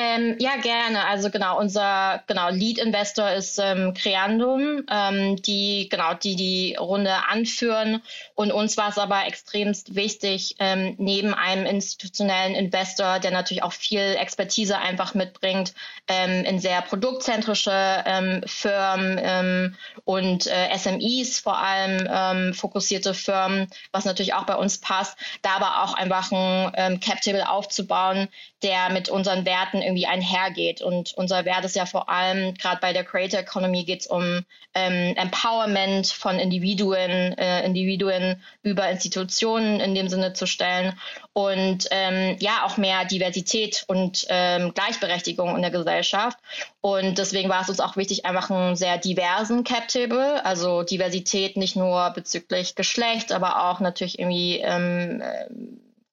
Ähm, 0.01 0.37
ja, 0.39 0.57
gerne. 0.59 1.09
Also 1.09 1.29
genau, 1.29 1.59
unser 1.59 2.23
genau, 2.29 2.51
Lead-Investor 2.51 3.33
ist 3.33 3.59
ähm, 3.59 3.95
Creandum, 3.95 4.85
ähm, 4.89 5.43
die 5.43 5.89
genau 5.89 6.15
die 6.15 6.37
die 6.37 6.77
Runde 6.79 7.13
anführen. 7.29 8.01
Und 8.37 8.53
uns 8.53 8.77
war 8.77 8.91
es 8.91 8.99
aber 8.99 9.27
extremst 9.27 9.97
wichtig, 9.97 10.55
ähm, 10.61 10.95
neben 10.99 11.35
einem 11.35 11.67
institutionellen 11.67 12.55
Investor, 12.55 13.19
der 13.19 13.33
natürlich 13.33 13.65
auch 13.65 13.73
viel 13.73 14.15
Expertise 14.21 14.79
einfach 14.79 15.15
mitbringt, 15.15 15.75
ähm, 16.07 16.45
in 16.45 16.61
sehr 16.61 16.81
produktzentrische 16.83 18.05
ähm, 18.07 18.43
Firmen 18.47 19.77
und 20.05 20.47
äh, 20.47 20.79
SMEs 20.79 21.41
vor 21.41 21.59
allem 21.59 22.55
fokussierte 22.55 23.15
Firmen, 23.15 23.67
was 23.91 24.05
natürlich 24.05 24.35
auch 24.35 24.45
bei 24.45 24.55
uns 24.55 24.79
passt, 24.79 25.19
da 25.43 25.57
aber 25.57 25.83
auch 25.83 25.95
einfach 25.95 26.31
ein 26.31 27.01
Cap-Table 27.01 27.49
aufzubauen, 27.49 28.29
der 28.63 28.91
mit 28.91 29.09
unseren 29.09 29.45
Werten 29.45 29.83
irgendwie 29.83 30.07
einhergeht. 30.07 30.83
Und 30.83 31.13
unser 31.17 31.45
Wert 31.45 31.65
ist 31.65 31.77
ja 31.77 31.87
vor 31.87 32.09
allem, 32.09 32.55
gerade 32.55 32.81
bei 32.81 32.93
der 32.93 33.05
Creator 33.05 33.41
Economy 33.41 33.85
geht 33.85 34.01
es 34.01 34.07
um 34.07 34.45
ähm, 34.75 35.15
Empowerment 35.17 36.09
von 36.09 36.39
Individuen, 36.39 37.37
äh, 37.39 37.65
Individuen 37.65 38.43
über 38.63 38.89
Institutionen 38.89 39.81
in 39.81 39.95
dem 39.95 40.09
Sinne 40.09 40.33
zu 40.33 40.47
stellen 40.47 40.99
und 41.33 41.87
ähm, 41.91 42.37
ja 42.41 42.65
auch 42.65 42.77
mehr 42.77 43.05
Diversität 43.05 43.85
und 43.87 44.27
ähm, 44.29 44.75
Gleichberechtigung 44.75 45.55
in 45.55 45.63
der 45.63 45.71
Gesellschaft. 45.71 46.39
Und 46.81 47.19
deswegen 47.19 47.49
war 47.49 47.63
es 47.63 47.69
uns 47.69 47.81
auch 47.81 47.97
wichtig, 47.97 48.27
einfach 48.27 48.51
einen 48.51 48.77
sehr 48.77 48.99
diversen 48.99 49.63
Cap 49.65 49.89
Table, 49.89 50.45
also 50.45 50.83
Diversität 50.83 51.57
nicht 51.57 51.77
nur 51.77 52.11
bezüglich 52.11 52.75
Geschlecht, 52.75 53.33
aber 53.33 53.71
auch 53.71 53.81
natürlich 53.81 54.19
irgendwie 54.19 54.59
ähm, 54.59 55.21
äh, 55.21 55.47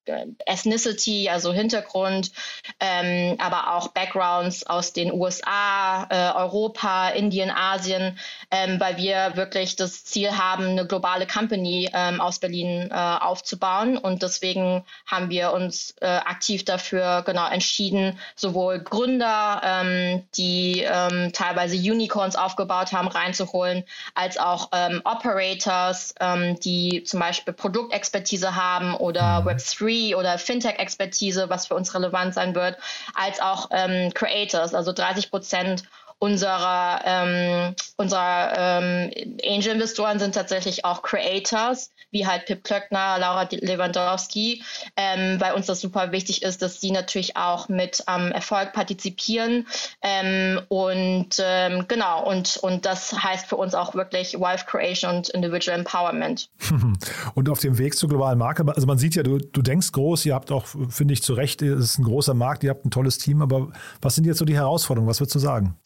äh, 0.06 0.28
Ethnicity, 0.46 1.30
also 1.30 1.54
Hintergrund, 1.54 2.32
ähm, 2.80 3.38
aber 3.40 3.74
auch 3.74 3.90
Backgrounds 3.90 4.66
aus 4.66 4.94
den 4.94 5.12
USA, 5.12 6.08
äh, 6.10 6.38
Europa, 6.38 7.10
Indien, 7.10 7.50
Asien, 7.50 8.18
ähm, 8.52 8.80
weil 8.80 8.98
wir 8.98 9.36
wirklich 9.36 9.76
das 9.76 10.06
Ziel 10.06 10.32
haben, 10.32 10.66
eine 10.66 10.86
globale 10.86 11.26
Company 11.26 11.90
ähm, 11.94 12.22
aus 12.22 12.40
Berlin 12.40 12.90
äh, 12.92 12.94
aufzubauen. 12.94 13.98
Und 13.98 14.22
deswegen 14.22 14.86
haben 15.08 15.30
wir 15.30 15.52
uns 15.54 15.96
äh, 16.02 16.06
aktiv 16.06 16.66
dafür 16.66 17.24
genau 17.26 17.48
entschieden, 17.50 18.20
sowohl 18.36 18.80
Gründer, 18.80 19.62
ähm, 19.64 20.24
die 20.38 20.86
ähm, 20.88 21.32
teilweise 21.34 21.76
Unicorns 21.76 22.36
aufgebaut 22.36 22.92
haben, 22.92 23.08
reinzuholen, 23.08 23.84
als 24.14 24.38
auch 24.38 24.70
ähm, 24.72 25.02
Operators, 25.04 26.14
die 26.64 27.04
zum 27.04 27.20
Beispiel 27.20 27.54
Produktexpertise 27.54 28.56
haben 28.56 28.96
oder 28.96 29.42
mhm. 29.42 29.48
Web3 29.48 29.95
Theorie 29.96 30.16
oder 30.16 30.38
Fintech-Expertise, 30.38 31.50
was 31.50 31.68
für 31.68 31.76
uns 31.76 31.94
relevant 31.94 32.34
sein 32.34 32.56
wird, 32.56 32.78
als 33.14 33.40
auch 33.40 33.70
ähm, 33.72 34.14
Creators. 34.14 34.74
Also 34.74 34.92
30 34.92 35.30
Prozent 35.30 35.84
unserer, 36.20 37.02
ähm, 37.06 37.76
unserer 37.98 38.54
ähm, 38.58 39.12
Angel-Investoren 39.44 40.20
sind 40.20 40.36
tatsächlich 40.36 40.86
auch 40.86 41.02
Creators, 41.02 41.92
wie 42.12 42.26
halt 42.26 42.46
Pip 42.46 42.64
Klöckner, 42.64 43.18
Laura 43.20 43.48
Lewandowski, 43.52 44.64
ähm, 44.96 45.40
weil 45.40 45.54
uns 45.54 45.66
das 45.66 45.82
super 45.82 46.12
wichtig 46.12 46.44
ist, 46.44 46.62
dass 46.62 46.80
sie 46.80 46.92
natürlich 46.92 47.36
auch 47.36 47.68
mit 47.68 48.04
am 48.06 48.32
Erfolg 48.32 48.74
partizipieren. 48.74 49.68
Ähm, 50.02 50.62
und 50.70 51.36
ähm, 51.40 51.86
genau, 51.88 52.26
und, 52.26 52.58
und 52.58 52.86
das 52.86 53.12
heißt 53.22 53.48
für 53.48 53.58
uns 53.58 53.76
auch 53.76 53.94
wirklich 53.94 54.40
Wealth 54.40 54.66
Creation 54.68 55.18
und 55.18 55.30
Individual 55.30 55.80
Empowerment. 55.80 56.50
Und 57.36 57.50
auf 57.50 57.60
dem 57.60 57.78
Weg 57.78 57.96
zur 57.96 58.10
globalen 58.10 58.38
Marke, 58.38 58.66
also 58.68 58.88
man 58.88 58.98
sieht 58.98 59.16
ja, 59.16 59.24
du, 59.24 59.38
du 59.38 59.62
denkst 59.62 59.92
groß, 59.92 60.26
ihr 60.26 60.34
habt 60.34 60.52
auch, 60.52 60.66
finde 60.90 61.14
ich, 61.14 61.22
zu 61.22 61.34
Recht, 61.34 61.62
es 61.62 61.80
ist 61.80 62.00
ein 62.00 62.04
großer 62.04 62.34
Markt, 62.34 62.64
ihr 62.64 62.70
habt 62.70 62.86
ein 62.86 62.92
tolles 62.92 63.18
Team, 63.18 63.42
aber 63.42 63.70
was 64.02 64.16
sind 64.16 64.26
jetzt 64.26 64.38
so 64.38 64.46
die 64.46 64.56
Herausforderungen? 64.56 65.10
Was 65.10 65.20
würdest 65.20 65.36
du 65.36 65.40
sagen? 65.40 65.78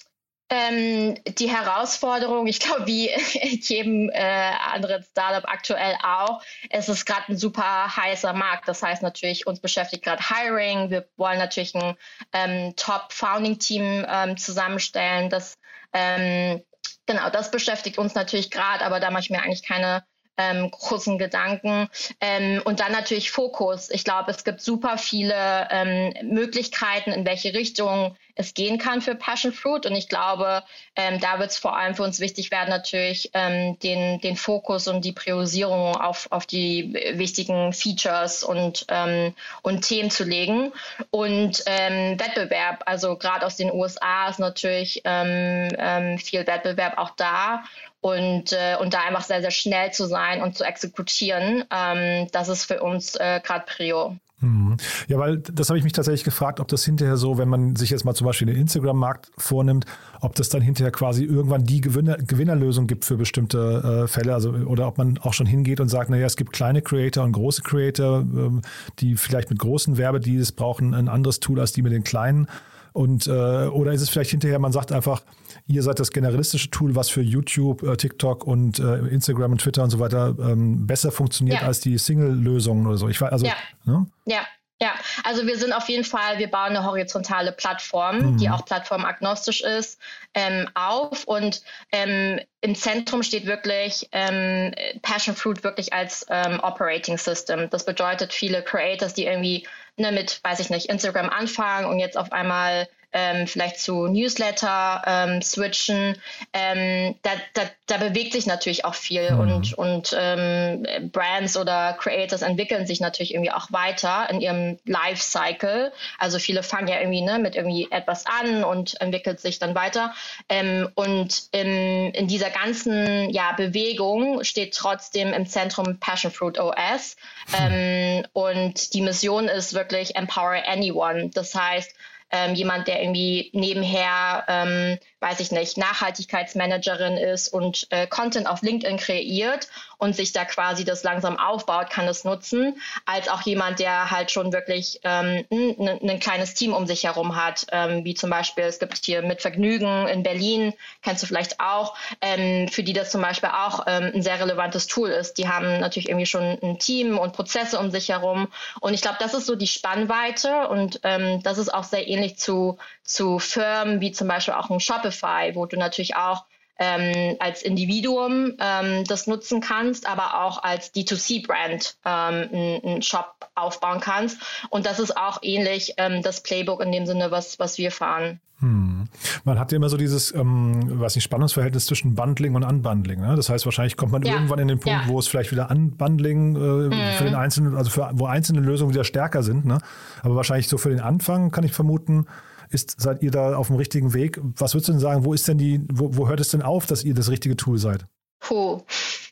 Ähm, 0.52 1.16
die 1.38 1.50
Herausforderung, 1.50 2.48
ich 2.48 2.60
glaube, 2.60 2.88
wie 2.88 3.10
jedem 3.62 4.10
äh, 4.10 4.52
anderen 4.74 5.04
Startup 5.04 5.48
aktuell 5.48 5.96
auch, 6.04 6.42
es 6.72 6.90
ist 6.90 7.06
gerade 7.06 7.30
ein 7.30 7.38
super 7.38 7.96
heißer 7.96 8.34
Markt. 8.34 8.68
Das 8.68 8.82
heißt 8.82 9.04
natürlich, 9.04 9.46
uns 9.46 9.60
beschäftigt 9.60 10.04
gerade 10.04 10.24
Hiring. 10.28 10.90
Wir 10.90 11.08
wollen 11.18 11.38
natürlich 11.38 11.76
ein 11.76 11.96
ähm, 12.34 12.76
Top-Founding-Team 12.76 14.06
ähm, 14.10 14.38
zusammenstellen. 14.38 15.30
Das, 15.30 15.60
ähm, 15.94 16.64
genau, 17.06 17.30
das 17.30 17.52
beschäftigt 17.52 18.00
uns 18.00 18.16
natürlich 18.16 18.50
gerade, 18.50 18.84
aber 18.84 19.00
da 19.00 19.12
mache 19.12 19.24
ich 19.24 19.30
mir 19.30 19.44
eigentlich 19.44 19.64
keine 19.64 20.04
ähm, 20.40 20.72
großen 20.72 21.20
Gedanken. 21.20 21.90
Ähm, 22.22 22.62
und 22.64 22.80
dann 22.80 22.94
natürlich 22.94 23.30
Fokus. 23.30 23.90
Ich 23.92 24.06
glaube, 24.06 24.32
es 24.32 24.44
gibt 24.44 24.62
super 24.62 24.98
viele 24.98 25.68
ähm, 25.70 26.14
Möglichkeiten, 26.24 27.12
in 27.12 27.26
welche 27.26 27.54
Richtung 27.54 28.16
es 28.40 28.54
gehen 28.54 28.78
kann 28.78 29.02
für 29.02 29.16
Passion 29.16 29.52
Fruit. 29.52 29.86
Und 29.86 29.96
ich 29.96 30.08
glaube, 30.08 30.64
ähm, 30.96 31.20
da 31.20 31.40
wird 31.40 31.52
es 31.52 31.58
vor 31.58 31.76
allem 31.78 31.94
für 31.94 32.04
uns 32.04 32.22
wichtig 32.22 32.52
werden, 32.52 32.70
natürlich 32.70 33.32
ähm, 33.34 33.78
den, 33.80 34.22
den 34.22 34.38
Fokus 34.38 34.88
und 34.88 35.04
die 35.04 35.12
Priorisierung 35.12 35.98
auf, 35.98 36.28
auf 36.32 36.46
die 36.46 36.94
wichtigen 37.16 37.74
Features 37.74 38.46
und, 38.46 38.86
ähm, 38.88 39.34
und 39.62 39.82
Themen 39.82 40.10
zu 40.10 40.24
legen. 40.24 40.72
Und 41.12 41.64
ähm, 41.66 42.18
Wettbewerb, 42.18 42.84
also 42.86 43.18
gerade 43.18 43.46
aus 43.46 43.58
den 43.58 43.74
USA 43.74 44.30
ist 44.30 44.40
natürlich 44.40 45.02
ähm, 45.04 45.68
ähm, 45.78 46.18
viel 46.18 46.48
Wettbewerb 46.48 46.98
auch 46.98 47.12
da. 47.18 47.64
Und, 48.02 48.54
äh, 48.54 48.78
und 48.80 48.94
da 48.94 49.02
einfach 49.02 49.24
sehr, 49.24 49.42
sehr 49.42 49.52
schnell 49.52 49.92
zu 49.92 50.06
sein 50.06 50.42
und 50.42 50.56
zu 50.56 50.64
exekutieren, 50.64 51.66
ähm, 51.72 52.28
das 52.32 52.48
ist 52.48 52.66
für 52.66 52.82
uns 52.82 53.16
äh, 53.16 53.42
gerade 53.44 53.66
Prio. 53.66 54.18
Mhm. 54.42 54.78
Ja, 55.08 55.18
weil 55.18 55.40
das 55.40 55.70
habe 55.70 55.78
ich 55.78 55.84
mich 55.84 55.92
tatsächlich 55.92 56.24
gefragt, 56.24 56.62
ob 56.62 56.70
das 56.70 56.86
hinterher 56.86 57.18
so, 57.18 57.38
wenn 57.38 57.50
man 57.50 57.76
sich 57.76 57.90
jetzt 57.90 58.06
mal 58.06 58.14
zum 58.14 58.26
Beispiel 58.26 58.48
den 58.48 58.56
Instagram-Markt 58.56 59.32
vornimmt, 59.38 59.86
ob 60.22 60.36
das 60.36 60.48
dann 60.48 60.62
hinterher 60.62 60.92
quasi 60.92 61.26
irgendwann 61.26 61.66
die 61.66 61.82
Gewinner, 61.82 62.16
Gewinnerlösung 62.18 62.88
gibt 62.88 63.04
für 63.04 63.18
bestimmte 63.18 64.04
äh, 64.06 64.08
Fälle, 64.08 64.34
also 64.34 64.52
oder 64.52 64.88
ob 64.88 64.98
man 64.98 65.18
auch 65.18 65.34
schon 65.34 65.46
hingeht 65.46 65.82
und 65.82 65.90
sagt, 65.90 66.10
naja, 66.10 66.26
es 66.26 66.38
gibt 66.38 66.54
kleine 66.54 66.82
Creator 66.82 67.26
und 67.26 67.34
große 67.34 67.64
Creator, 67.64 68.22
ähm, 68.22 68.62
die 69.00 69.18
vielleicht 69.18 69.50
mit 69.50 69.60
großen 69.60 69.98
Werbedeals 69.98 70.54
brauchen 70.54 70.94
ein 70.94 71.10
anderes 71.10 71.42
Tool 71.42 71.60
als 71.60 71.74
die 71.74 71.82
mit 71.82 71.92
den 71.92 72.06
kleinen. 72.06 72.48
Und 72.94 73.28
äh, 73.28 73.32
oder 73.32 73.92
ist 73.92 74.02
es 74.02 74.10
vielleicht 74.10 74.32
hinterher, 74.32 74.60
man 74.60 74.72
sagt 74.72 74.92
einfach, 74.92 75.22
ihr 75.68 75.84
seid 75.84 76.00
das 76.00 76.12
generalistische 76.12 76.70
Tool, 76.72 76.96
was 76.96 77.10
für 77.10 77.22
YouTube, 77.22 77.84
äh, 77.84 77.96
TikTok 77.96 78.44
und 78.46 78.80
äh, 78.80 78.98
Instagram 79.08 79.54
und 79.54 79.62
Twitter 79.62 79.84
und 79.84 79.90
so 79.90 80.00
weiter 80.00 80.36
ähm, 80.40 80.88
besser 80.88 81.12
funktioniert 81.12 81.62
ja. 81.62 81.68
als 81.68 81.80
die 81.80 81.98
Single-Lösungen 81.98 82.88
oder 82.88 82.98
so. 82.98 83.08
Ich 83.10 83.20
weiß, 83.22 83.32
also, 83.32 83.46
ja. 83.46 83.56
Ne? 83.86 84.06
ja. 84.26 84.42
Ja, 84.82 84.94
also 85.26 85.46
wir 85.46 85.58
sind 85.58 85.74
auf 85.74 85.90
jeden 85.90 86.06
Fall, 86.06 86.38
wir 86.38 86.50
bauen 86.50 86.70
eine 86.70 86.86
horizontale 86.86 87.52
Plattform, 87.52 88.20
mhm. 88.20 88.38
die 88.38 88.50
auch 88.50 88.64
plattformagnostisch 88.64 89.60
ist, 89.60 90.00
ähm, 90.34 90.70
auf. 90.74 91.26
Und 91.26 91.62
ähm, 91.92 92.40
im 92.62 92.76
Zentrum 92.76 93.22
steht 93.22 93.46
wirklich 93.46 94.08
ähm, 94.14 94.74
Passion 95.02 95.36
Fruit 95.36 95.66
wirklich 95.66 95.92
als 95.92 96.26
ähm, 96.30 96.62
Operating 96.62 97.18
System. 97.18 97.70
Das 97.70 97.84
bedeutet, 97.84 98.32
viele 98.32 98.64
Creators, 98.64 99.14
die 99.14 99.26
irgendwie 99.26 99.68
ne, 100.00 100.12
mit, 100.12 100.40
weiß 100.44 100.60
ich 100.60 100.70
nicht, 100.70 100.88
Instagram 100.90 101.30
anfangen 101.30 101.86
und 101.86 102.00
jetzt 102.00 102.18
auf 102.18 102.32
einmal 102.32 102.88
ähm, 103.12 103.48
vielleicht 103.48 103.80
zu 103.80 104.08
Newsletter 104.08 105.02
ähm, 105.06 105.42
switchen. 105.42 106.16
Ähm, 106.54 107.16
da, 107.24 107.32
da, 107.54 107.64
da 107.88 107.98
bewegt 107.98 108.34
sich 108.34 108.46
natürlich 108.46 108.86
auch 108.86 108.96
viel 108.96 109.32
mhm. 109.32 109.40
und, 109.40 109.74
und 109.74 110.16
ähm, 110.18 110.86
Brands 111.12 111.58
oder 111.58 111.94
Creators 112.00 112.42
entwickeln 112.42 112.86
sich 112.86 113.00
natürlich 113.00 113.34
irgendwie 113.34 113.52
auch 113.52 113.72
weiter 113.72 114.28
in 114.30 114.42
ihrem 114.42 114.80
Lifecycle. 114.86 115.92
Also 116.18 116.40
viele 116.40 116.64
fangen 116.64 116.88
ja 116.88 117.00
irgendwie 117.00 117.22
ne, 117.22 117.40
mit 117.40 117.56
irgendwie 117.56 117.88
etwas 117.92 118.26
an 118.26 118.64
und 118.64 119.00
entwickelt 119.02 119.40
sich 119.40 119.60
dann 119.60 119.76
weiter. 119.76 120.14
Ähm, 120.48 120.90
und 120.96 121.44
in, 121.52 122.12
in 122.12 122.28
dieser 122.28 122.50
ganzen 122.50 123.30
ja, 123.32 123.54
Bewegung 123.54 124.44
steht 124.44 124.76
trotzdem 124.76 125.34
im 125.34 125.48
Zentrum 125.48 126.00
Passion 126.00 126.32
Fruit 126.32 126.60
OS. 126.60 127.16
Mhm. 127.52 128.26
und 128.34 128.94
die 128.94 129.02
Mission 129.02 129.48
ist 129.48 129.74
wirklich 129.74 130.16
Empower 130.16 130.62
Anyone. 130.68 131.32
Das 131.34 131.56
heißt, 131.56 131.96
ähm, 132.32 132.56
jemand, 132.56 132.88
der 132.88 133.02
irgendwie 133.02 133.50
nebenher, 133.54 134.46
ähm, 134.48 134.98
weiß 135.20 135.40
ich 135.40 135.52
nicht, 135.52 135.78
Nachhaltigkeitsmanagerin 135.78 137.18
ist 137.18 137.48
und 137.50 137.88
äh, 137.90 138.08
Content 138.08 138.48
auf 138.48 138.62
LinkedIn 138.62 138.98
kreiert 138.98 139.68
und 140.00 140.16
sich 140.16 140.32
da 140.32 140.46
quasi 140.46 140.86
das 140.86 141.04
langsam 141.04 141.38
aufbaut, 141.38 141.92
kann 141.92 142.08
es 142.08 142.24
nutzen, 142.24 142.82
als 143.06 143.28
auch 143.28 143.42
jemand, 143.42 143.80
der 143.80 144.10
halt 144.10 144.32
schon 144.32 144.52
wirklich 144.52 145.02
ähm, 145.04 145.46
ein, 145.52 146.10
ein 146.10 146.20
kleines 146.20 146.56
Team 146.56 146.74
um 146.74 146.88
sich 146.88 147.04
herum 147.04 147.36
hat, 147.36 147.68
ähm, 147.72 148.06
wie 148.06 148.16
zum 148.16 148.30
Beispiel, 148.30 148.64
es 148.64 148.80
gibt 148.80 148.98
hier 149.06 149.22
mit 149.22 149.42
Vergnügen 149.42 150.08
in 150.08 150.24
Berlin, 150.24 150.74
kennst 151.04 151.22
du 151.22 151.28
vielleicht 151.28 151.60
auch, 151.60 151.96
ähm, 152.22 152.70
für 152.70 152.82
die 152.82 152.94
das 152.94 153.12
zum 153.12 153.22
Beispiel 153.22 153.50
auch 153.50 153.86
ähm, 153.88 154.12
ein 154.16 154.24
sehr 154.24 154.40
relevantes 154.40 154.88
Tool 154.88 155.10
ist. 155.10 155.38
Die 155.38 155.50
haben 155.50 155.80
natürlich 155.82 156.08
irgendwie 156.08 156.26
schon 156.26 156.58
ein 156.64 156.80
Team 156.80 157.20
und 157.20 157.34
Prozesse 157.34 157.78
um 157.78 157.92
sich 157.92 158.10
herum 158.10 158.48
und 158.80 158.94
ich 158.94 159.02
glaube, 159.02 159.18
das 159.20 159.34
ist 159.34 159.46
so 159.46 159.56
die 159.56 159.68
Spannweite 159.68 160.70
und 160.70 161.02
ähm, 161.04 161.44
das 161.44 161.58
ist 161.58 161.74
auch 161.74 161.84
sehr 161.84 162.08
ähnlich 162.08 162.38
zu, 162.38 162.78
zu 163.04 163.38
Firmen 163.38 164.00
wie 164.00 164.14
zum 164.14 164.30
Beispiel 164.30 164.54
auch 164.54 164.70
ein 164.70 164.80
Shopify, 164.80 165.52
wo 165.56 165.66
du 165.66 165.78
natürlich 165.78 166.16
auch 166.16 166.46
ähm, 166.80 167.36
als 167.40 167.62
Individuum 167.62 168.54
ähm, 168.60 169.04
das 169.06 169.28
nutzen 169.28 169.62
kannst, 169.62 170.08
aber 170.08 170.46
auch 170.46 170.64
als 170.64 170.94
D2C-Brand 170.94 171.98
ähm, 172.06 172.82
einen 172.84 173.02
Shop 173.02 173.50
aufbauen 173.56 174.00
kannst. 174.00 174.42
Und 174.70 174.86
das 174.86 175.00
ist 175.00 175.16
auch 175.18 175.40
ähnlich 175.42 175.94
ähm, 175.98 176.22
das 176.22 176.42
Playbook 176.42 176.82
in 176.82 176.92
dem 176.92 177.06
Sinne, 177.06 177.32
was, 177.32 177.60
was 177.60 177.78
wir 177.78 177.92
fahren. 177.92 178.40
Hm. 178.60 179.08
Man 179.46 179.58
hat 179.58 179.72
ja 179.72 179.78
immer 179.78 179.88
so 179.88 179.96
dieses, 179.96 180.34
ähm, 180.34 181.00
weiß 181.00 181.16
nicht, 181.16 181.24
Spannungsverhältnis 181.24 181.86
zwischen 181.86 182.16
Bundling 182.16 182.56
und 182.56 182.64
Unbundling. 182.64 183.22
Ne? 183.22 183.36
Das 183.36 183.50
heißt, 183.50 183.66
wahrscheinlich 183.66 183.96
kommt 183.96 184.12
man 184.12 184.22
ja. 184.24 184.34
irgendwann 184.34 184.60
in 184.60 184.68
den 184.68 184.80
Punkt, 184.80 185.04
ja. 185.04 185.08
wo 185.08 185.18
es 185.20 185.28
vielleicht 185.28 185.52
wieder 185.52 185.72
Unbundling 185.72 186.56
äh, 186.56 186.60
mhm. 186.60 186.94
für 187.18 187.24
den 187.24 187.36
einzelnen, 187.36 187.76
also 187.78 187.90
für, 187.90 188.10
wo 188.14 188.26
einzelne 188.26 188.60
Lösungen 188.60 188.94
wieder 188.94 189.06
stärker 189.06 189.44
sind. 189.44 189.66
Ne? 189.66 189.80
Aber 190.24 190.36
wahrscheinlich 190.36 190.68
so 190.68 190.78
für 190.78 190.90
den 190.90 191.00
Anfang 191.00 191.52
kann 191.52 191.64
ich 191.64 191.72
vermuten, 191.72 192.26
ist, 192.70 193.00
seid 193.00 193.24
ihr 193.24 193.32
da 193.32 193.56
auf 193.56 193.68
dem 193.68 193.76
richtigen 193.76 194.14
Weg? 194.14 194.40
Was 194.42 194.74
würdest 194.74 194.90
du 194.90 194.92
denn 194.94 195.02
sagen, 195.02 195.26
wo 195.26 195.34
ist 195.34 195.48
denn 195.48 195.58
die, 195.58 195.82
wo, 195.92 196.16
wo 196.16 196.28
hört 196.28 196.40
es 196.40 196.50
denn 196.50 196.62
auf, 196.62 196.86
dass 196.86 197.04
ihr 197.04 197.14
das 197.14 197.30
richtige 197.30 197.56
Tool 197.56 197.78
seid? 197.78 198.06
Puh. 198.40 198.82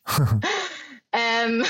ähm, 1.11 1.63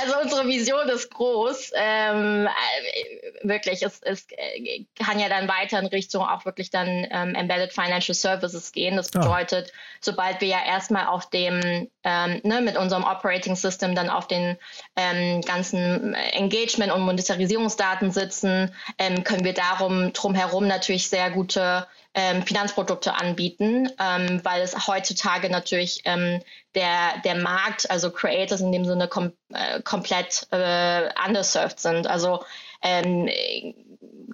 also 0.00 0.14
unsere 0.22 0.46
Vision 0.46 0.88
ist 0.88 1.10
groß. 1.10 1.72
Ähm, 1.74 2.46
äh, 2.46 3.48
wirklich, 3.48 3.82
es, 3.82 4.00
es 4.02 4.26
äh, 4.30 4.84
kann 5.02 5.18
ja 5.18 5.28
dann 5.28 5.48
weiter 5.48 5.78
in 5.78 5.86
Richtung 5.86 6.22
auch 6.22 6.44
wirklich 6.44 6.70
dann 6.70 7.06
ähm, 7.10 7.34
Embedded 7.34 7.72
Financial 7.72 8.14
Services 8.14 8.72
gehen. 8.72 8.96
Das 8.96 9.14
ah. 9.14 9.20
bedeutet, 9.20 9.72
ah. 9.72 9.78
sobald 10.00 10.40
wir 10.40 10.48
ja 10.48 10.64
erstmal 10.64 11.06
auf 11.06 11.30
dem, 11.30 11.88
ähm, 12.04 12.40
ne, 12.44 12.60
mit 12.60 12.76
unserem 12.76 13.04
Operating 13.04 13.56
System 13.56 13.94
dann 13.94 14.10
auf 14.10 14.26
den 14.26 14.56
ähm, 14.96 15.40
ganzen 15.42 16.14
Engagement- 16.14 16.92
und 16.92 17.02
Monetarisierungsdaten 17.02 18.10
sitzen, 18.10 18.74
ähm, 18.98 19.24
können 19.24 19.44
wir 19.44 19.54
darum 19.54 20.12
drumherum 20.12 20.66
natürlich 20.66 21.08
sehr 21.08 21.30
gute 21.30 21.86
ähm, 22.18 22.42
Finanzprodukte 22.42 23.14
anbieten, 23.14 23.88
ähm, 24.00 24.40
weil 24.42 24.60
es 24.60 24.88
heutzutage 24.88 25.48
natürlich 25.50 26.02
ähm, 26.04 26.42
der, 26.74 27.20
der 27.24 27.36
Markt, 27.36 27.88
also 27.92 28.10
Creators 28.10 28.60
in 28.60 28.72
dem 28.72 28.84
Sinne 28.84 29.06
kom 29.06 29.32
äh, 29.54 29.80
komplett 29.82 30.48
äh, 30.50 31.10
underserved 31.24 31.78
sind. 31.78 32.08
Also 32.08 32.42
ähm, 32.82 33.28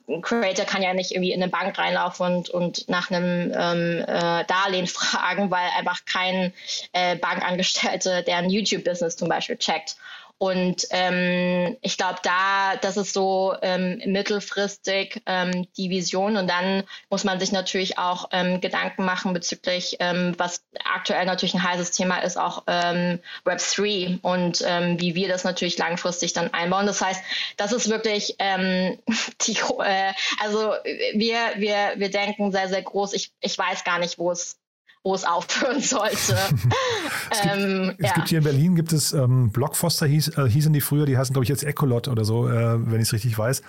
ein 0.09 0.23
Creator 0.23 0.64
kann 0.64 0.81
ja 0.83 0.94
nicht 0.94 1.12
irgendwie 1.12 1.33
in 1.33 1.42
eine 1.42 1.51
Bank 1.51 1.79
reinlaufen 1.79 2.25
und, 2.25 2.49
und 2.49 2.88
nach 2.88 3.11
einem 3.11 3.53
ähm, 3.55 4.05
äh, 4.07 4.44
Darlehen 4.47 4.87
fragen, 4.87 5.51
weil 5.51 5.68
einfach 5.77 6.07
kein 6.07 6.55
äh, 6.92 7.16
Bankangestellte, 7.16 8.23
der 8.23 8.38
ein 8.38 8.49
YouTube-Business 8.49 9.16
zum 9.16 9.29
Beispiel 9.29 9.59
checkt. 9.59 9.97
Und 10.38 10.87
ähm, 10.90 11.77
ich 11.81 11.97
glaube, 11.97 12.18
da, 12.23 12.77
das 12.81 12.97
ist 12.97 13.14
so 13.14 13.55
ähm, 13.62 14.03
mittelfristig 14.05 15.23
ähm, 15.27 15.66
die 15.77 15.90
Vision. 15.90 16.37
Und 16.37 16.49
dann 16.49 16.83
muss 17.09 17.25
man 17.25 17.38
sich 17.38 17.53
natürlich 17.53 17.99
auch 17.99 18.29
ähm, 18.33 18.61
Gedanken 18.61 19.05
machen 19.05 19.33
bezüglich, 19.33 19.97
ähm, 20.01 20.35
was 20.37 20.64
aktuell 20.85 21.25
natürlich 21.25 21.55
ein 21.55 21.62
heißes 21.62 21.92
Thema 21.92 22.18
ist, 22.18 22.37
auch 22.37 22.64
ähm, 22.66 23.20
Web 23.44 23.59
3 23.59 24.18
und 24.23 24.62
ähm, 24.66 25.01
wie 25.01 25.14
wir 25.14 25.29
das 25.29 25.44
natürlich 25.44 25.79
langfristig 25.79 26.33
dann 26.33 26.53
einbauen. 26.53 26.87
Das 26.87 27.01
heißt, 27.01 27.23
das 27.57 27.73
ist 27.73 27.88
wirklich 27.88 28.35
ähm, 28.40 28.99
die, 29.47 29.57
äh, 29.83 30.12
also 30.42 30.75
wir, 31.14 31.38
wir, 31.57 31.92
wir 31.97 32.11
denken 32.11 32.51
sehr, 32.51 32.68
sehr 32.68 32.83
groß. 32.83 33.12
Ich, 33.12 33.33
ich 33.40 33.57
weiß 33.57 33.85
gar 33.85 33.99
nicht, 34.01 34.18
wo 34.18 34.33
es 34.33 34.59
wo 35.04 35.14
es 35.14 35.24
aufhören 35.24 35.80
sollte. 35.80 36.34
es, 37.30 37.42
gibt, 37.42 37.54
ähm, 37.54 37.94
es 37.98 38.08
ja. 38.08 38.14
gibt, 38.14 38.28
hier 38.28 38.38
in 38.38 38.44
Berlin 38.44 38.74
gibt 38.74 38.92
es 38.92 39.12
ähm, 39.12 39.50
Blockfoster 39.52 40.06
hieß, 40.06 40.38
äh, 40.38 40.48
hießen 40.48 40.72
die 40.72 40.80
früher, 40.80 41.04
die 41.04 41.18
heißen 41.18 41.34
glaube 41.34 41.44
ich 41.44 41.50
jetzt 41.50 41.62
Ecolot 41.62 42.08
oder 42.08 42.24
so, 42.24 42.48
äh, 42.48 42.90
wenn 42.90 43.00
ich 43.00 43.08
es 43.08 43.12
richtig 43.12 43.38
weiß. 43.38 43.62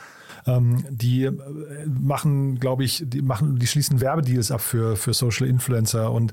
Ähm, 0.47 0.85
die 0.89 1.25
äh, 1.25 1.33
machen, 1.87 2.59
glaube 2.59 2.85
ich, 2.85 3.03
die 3.05 3.21
machen, 3.21 3.57
die 3.59 3.67
schließen 3.67 3.99
Werbedeals 3.99 4.51
ab 4.51 4.61
für, 4.61 4.95
für 4.95 5.13
Social 5.13 5.47
Influencer 5.47 6.11
und 6.11 6.31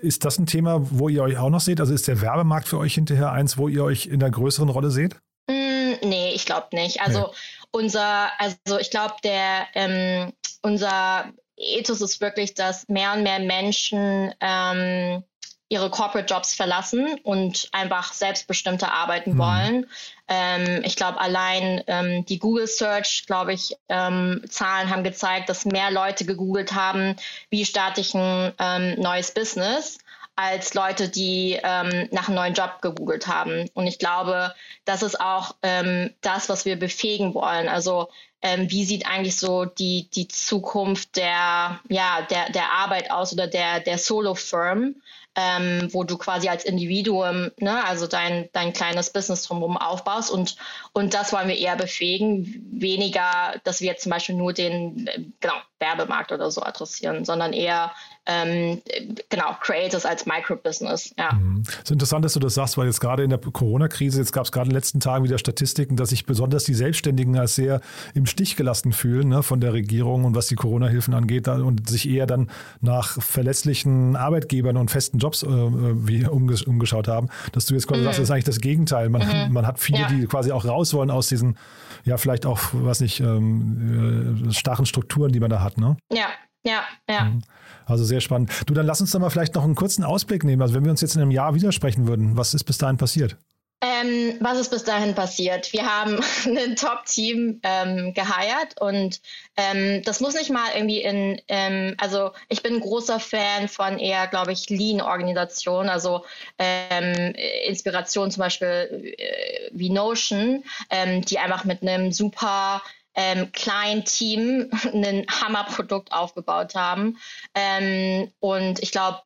ist 0.00 0.24
das 0.24 0.38
ein 0.38 0.46
Thema, 0.46 0.80
wo 0.90 1.08
ihr 1.08 1.22
euch 1.22 1.38
auch 1.38 1.50
noch 1.50 1.60
seht? 1.60 1.80
Also 1.80 1.94
ist 1.94 2.06
der 2.06 2.20
Werbemarkt 2.20 2.68
für 2.68 2.78
euch 2.78 2.94
hinterher 2.94 3.32
eins, 3.32 3.56
wo 3.58 3.68
ihr 3.68 3.82
euch 3.82 4.06
in 4.06 4.22
einer 4.22 4.30
größeren 4.30 4.68
Rolle 4.68 4.90
seht? 4.90 5.16
Mm, 5.48 5.94
nee, 6.02 6.32
ich 6.34 6.44
glaube 6.44 6.68
nicht. 6.72 7.00
Also 7.00 7.20
nee. 7.20 7.34
unser, 7.72 8.28
also 8.38 8.78
ich 8.78 8.90
glaube, 8.90 9.14
der 9.24 9.66
ähm, 9.74 10.32
unser 10.62 11.32
Ethos 11.56 12.00
ist 12.00 12.20
wirklich, 12.20 12.54
dass 12.54 12.88
mehr 12.88 13.12
und 13.12 13.22
mehr 13.22 13.38
Menschen 13.38 14.34
ähm, 14.40 15.24
ihre 15.68 15.90
Corporate 15.90 16.32
Jobs 16.32 16.54
verlassen 16.54 17.18
und 17.22 17.68
einfach 17.72 18.12
selbstbestimmter 18.12 18.92
arbeiten 18.92 19.34
mhm. 19.34 19.38
wollen. 19.38 19.86
Ähm, 20.28 20.82
ich 20.84 20.96
glaube, 20.96 21.20
allein 21.20 21.82
ähm, 21.86 22.24
die 22.26 22.38
Google 22.38 22.66
Search, 22.66 23.24
glaube 23.26 23.54
ich, 23.54 23.76
ähm, 23.88 24.42
Zahlen 24.48 24.90
haben 24.90 25.04
gezeigt, 25.04 25.48
dass 25.48 25.64
mehr 25.64 25.90
Leute 25.90 26.24
gegoogelt 26.24 26.74
haben, 26.74 27.16
wie 27.50 27.64
starte 27.64 28.00
ich 28.00 28.14
ein 28.14 28.52
ähm, 28.58 29.00
neues 29.00 29.32
Business 29.32 29.98
als 30.36 30.74
Leute, 30.74 31.08
die 31.08 31.58
ähm, 31.62 32.08
nach 32.10 32.28
einem 32.28 32.36
neuen 32.36 32.54
Job 32.54 32.80
gegoogelt 32.82 33.28
haben. 33.28 33.70
Und 33.74 33.86
ich 33.86 33.98
glaube, 33.98 34.54
das 34.84 35.02
ist 35.02 35.20
auch 35.20 35.54
ähm, 35.62 36.12
das, 36.20 36.48
was 36.48 36.64
wir 36.64 36.76
befähigen 36.78 37.34
wollen. 37.34 37.68
Also 37.68 38.08
ähm, 38.44 38.70
wie 38.70 38.84
sieht 38.84 39.06
eigentlich 39.06 39.36
so 39.36 39.64
die, 39.64 40.06
die 40.14 40.28
Zukunft 40.28 41.16
der, 41.16 41.80
ja, 41.88 42.26
der, 42.28 42.50
der 42.50 42.72
Arbeit 42.72 43.10
aus 43.10 43.32
oder 43.32 43.46
der, 43.46 43.80
der 43.80 43.96
Solo-Firm, 43.96 44.96
ähm, 45.34 45.88
wo 45.92 46.04
du 46.04 46.18
quasi 46.18 46.48
als 46.48 46.62
Individuum, 46.62 47.50
ne, 47.56 47.84
also 47.86 48.06
dein, 48.06 48.50
dein 48.52 48.74
kleines 48.74 49.10
Business 49.10 49.44
drumherum 49.44 49.78
aufbaust? 49.78 50.30
Und, 50.30 50.56
und 50.92 51.14
das 51.14 51.32
wollen 51.32 51.48
wir 51.48 51.56
eher 51.56 51.76
befähigen, 51.76 52.62
weniger, 52.70 53.58
dass 53.64 53.80
wir 53.80 53.96
zum 53.96 54.10
Beispiel 54.10 54.34
nur 54.34 54.52
den, 54.52 55.32
genau, 55.40 55.54
Werbemarkt 55.80 56.32
oder 56.32 56.50
so 56.50 56.62
adressieren, 56.62 57.24
sondern 57.24 57.52
eher 57.52 57.90
ähm, 58.26 58.80
genau 59.28 59.56
Creators 59.60 60.06
als 60.06 60.24
Microbusiness. 60.24 61.14
Ja. 61.18 61.32
Mhm. 61.32 61.62
Es 61.66 61.78
ist 61.84 61.90
interessant, 61.90 62.24
dass 62.24 62.32
du 62.32 62.40
das 62.40 62.54
sagst, 62.54 62.78
weil 62.78 62.86
jetzt 62.86 63.00
gerade 63.00 63.22
in 63.22 63.30
der 63.30 63.38
Corona-Krise, 63.38 64.18
jetzt 64.18 64.32
gab 64.32 64.44
es 64.44 64.52
gerade 64.52 64.66
in 64.66 64.70
den 64.70 64.76
letzten 64.76 65.00
Tagen 65.00 65.24
wieder 65.24 65.36
Statistiken, 65.36 65.96
dass 65.96 66.08
sich 66.08 66.24
besonders 66.24 66.64
die 66.64 66.74
Selbstständigen 66.74 67.38
als 67.38 67.54
sehr 67.54 67.80
im 68.14 68.24
Stich 68.24 68.56
gelassen 68.56 68.92
fühlen 68.92 69.28
ne, 69.28 69.42
von 69.42 69.60
der 69.60 69.74
Regierung 69.74 70.24
und 70.24 70.34
was 70.34 70.46
die 70.46 70.54
Corona-Hilfen 70.54 71.12
angeht 71.12 71.48
und 71.48 71.88
sich 71.88 72.08
eher 72.08 72.26
dann 72.26 72.50
nach 72.80 73.20
verlässlichen 73.20 74.16
Arbeitgebern 74.16 74.78
und 74.78 74.90
festen 74.90 75.18
Jobs 75.18 75.42
äh, 75.42 75.48
wie 75.48 76.26
umges 76.26 76.62
umgeschaut 76.62 77.08
haben. 77.08 77.28
Dass 77.52 77.66
du 77.66 77.74
jetzt 77.74 77.86
quasi 77.86 78.00
mhm. 78.00 78.04
sagst, 78.04 78.18
das 78.20 78.24
ist 78.24 78.30
eigentlich 78.30 78.44
das 78.44 78.60
Gegenteil. 78.60 79.10
Man, 79.10 79.22
mhm. 79.48 79.52
man 79.52 79.66
hat 79.66 79.78
viele, 79.78 80.00
ja. 80.00 80.08
die 80.08 80.26
quasi 80.26 80.50
auch 80.50 80.64
raus 80.64 80.94
wollen 80.94 81.10
aus 81.10 81.28
diesen, 81.28 81.58
ja, 82.04 82.16
vielleicht 82.16 82.46
auch, 82.46 82.60
was 82.72 83.00
nicht, 83.00 83.20
ähm, 83.20 84.46
äh, 84.48 84.52
starren 84.52 84.86
Strukturen, 84.86 85.30
die 85.30 85.40
man 85.40 85.50
da 85.50 85.60
hat. 85.60 85.73
Ne? 85.78 85.96
Ja, 86.12 86.28
ja, 86.64 86.84
ja. 87.08 87.24
Mhm. 87.24 87.42
Also 87.86 88.04
sehr 88.04 88.20
spannend. 88.20 88.50
Du, 88.66 88.74
dann 88.74 88.86
lass 88.86 89.00
uns 89.00 89.10
doch 89.10 89.20
mal 89.20 89.30
vielleicht 89.30 89.54
noch 89.54 89.64
einen 89.64 89.74
kurzen 89.74 90.04
Ausblick 90.04 90.44
nehmen. 90.44 90.62
Also 90.62 90.74
wenn 90.74 90.84
wir 90.84 90.90
uns 90.90 91.02
jetzt 91.02 91.16
in 91.16 91.22
einem 91.22 91.30
Jahr 91.30 91.54
widersprechen 91.54 92.06
würden, 92.06 92.36
was 92.36 92.54
ist 92.54 92.64
bis 92.64 92.78
dahin 92.78 92.96
passiert? 92.96 93.36
Ähm, 93.84 94.38
was 94.40 94.58
ist 94.58 94.70
bis 94.70 94.84
dahin 94.84 95.14
passiert? 95.14 95.70
Wir 95.74 95.84
haben 95.84 96.18
ein 96.46 96.74
Top-Team 96.74 97.60
ähm, 97.62 98.14
geheiert 98.14 98.80
und 98.80 99.20
ähm, 99.58 100.02
das 100.04 100.20
muss 100.20 100.34
nicht 100.34 100.48
mal 100.48 100.70
irgendwie 100.74 101.02
in, 101.02 101.38
ähm, 101.48 101.94
also 101.98 102.30
ich 102.48 102.62
bin 102.62 102.76
ein 102.76 102.80
großer 102.80 103.20
Fan 103.20 103.68
von 103.68 103.98
eher, 103.98 104.26
glaube 104.28 104.52
ich, 104.52 104.70
Lean-Organisationen, 104.70 105.90
also 105.90 106.24
ähm, 106.58 107.34
Inspiration 107.66 108.30
zum 108.30 108.40
Beispiel 108.40 109.14
äh, 109.18 109.70
wie 109.72 109.90
Notion, 109.90 110.64
ähm, 110.88 111.22
die 111.22 111.38
einfach 111.38 111.64
mit 111.64 111.82
einem 111.82 112.10
super 112.10 112.80
ähm, 113.14 113.52
kleinen 113.52 114.04
Team 114.04 114.70
ein 114.92 115.26
Hammerprodukt 115.28 116.12
aufgebaut 116.12 116.74
haben. 116.74 117.18
Ähm, 117.54 118.32
und 118.40 118.80
ich 118.82 118.92
glaube, 118.92 119.20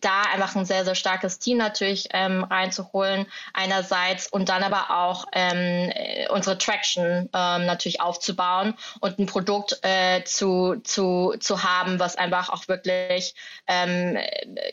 da 0.00 0.22
einfach 0.32 0.56
ein 0.56 0.64
sehr, 0.64 0.84
sehr 0.84 0.94
starkes 0.94 1.38
Team 1.38 1.58
natürlich 1.58 2.08
ähm, 2.12 2.44
reinzuholen, 2.44 3.26
einerseits 3.52 4.26
und 4.26 4.48
dann 4.48 4.62
aber 4.62 4.90
auch 4.90 5.26
ähm, 5.32 5.90
äh, 5.94 6.28
unsere 6.28 6.58
Traction 6.58 7.28
ähm, 7.32 7.66
natürlich 7.66 8.00
aufzubauen 8.00 8.74
und 9.00 9.18
ein 9.18 9.26
Produkt 9.26 9.78
äh, 9.82 10.24
zu, 10.24 10.76
zu, 10.82 11.34
zu 11.38 11.62
haben, 11.62 11.98
was 11.98 12.16
einfach 12.16 12.48
auch 12.48 12.68
wirklich 12.68 13.34
ähm, 13.66 14.18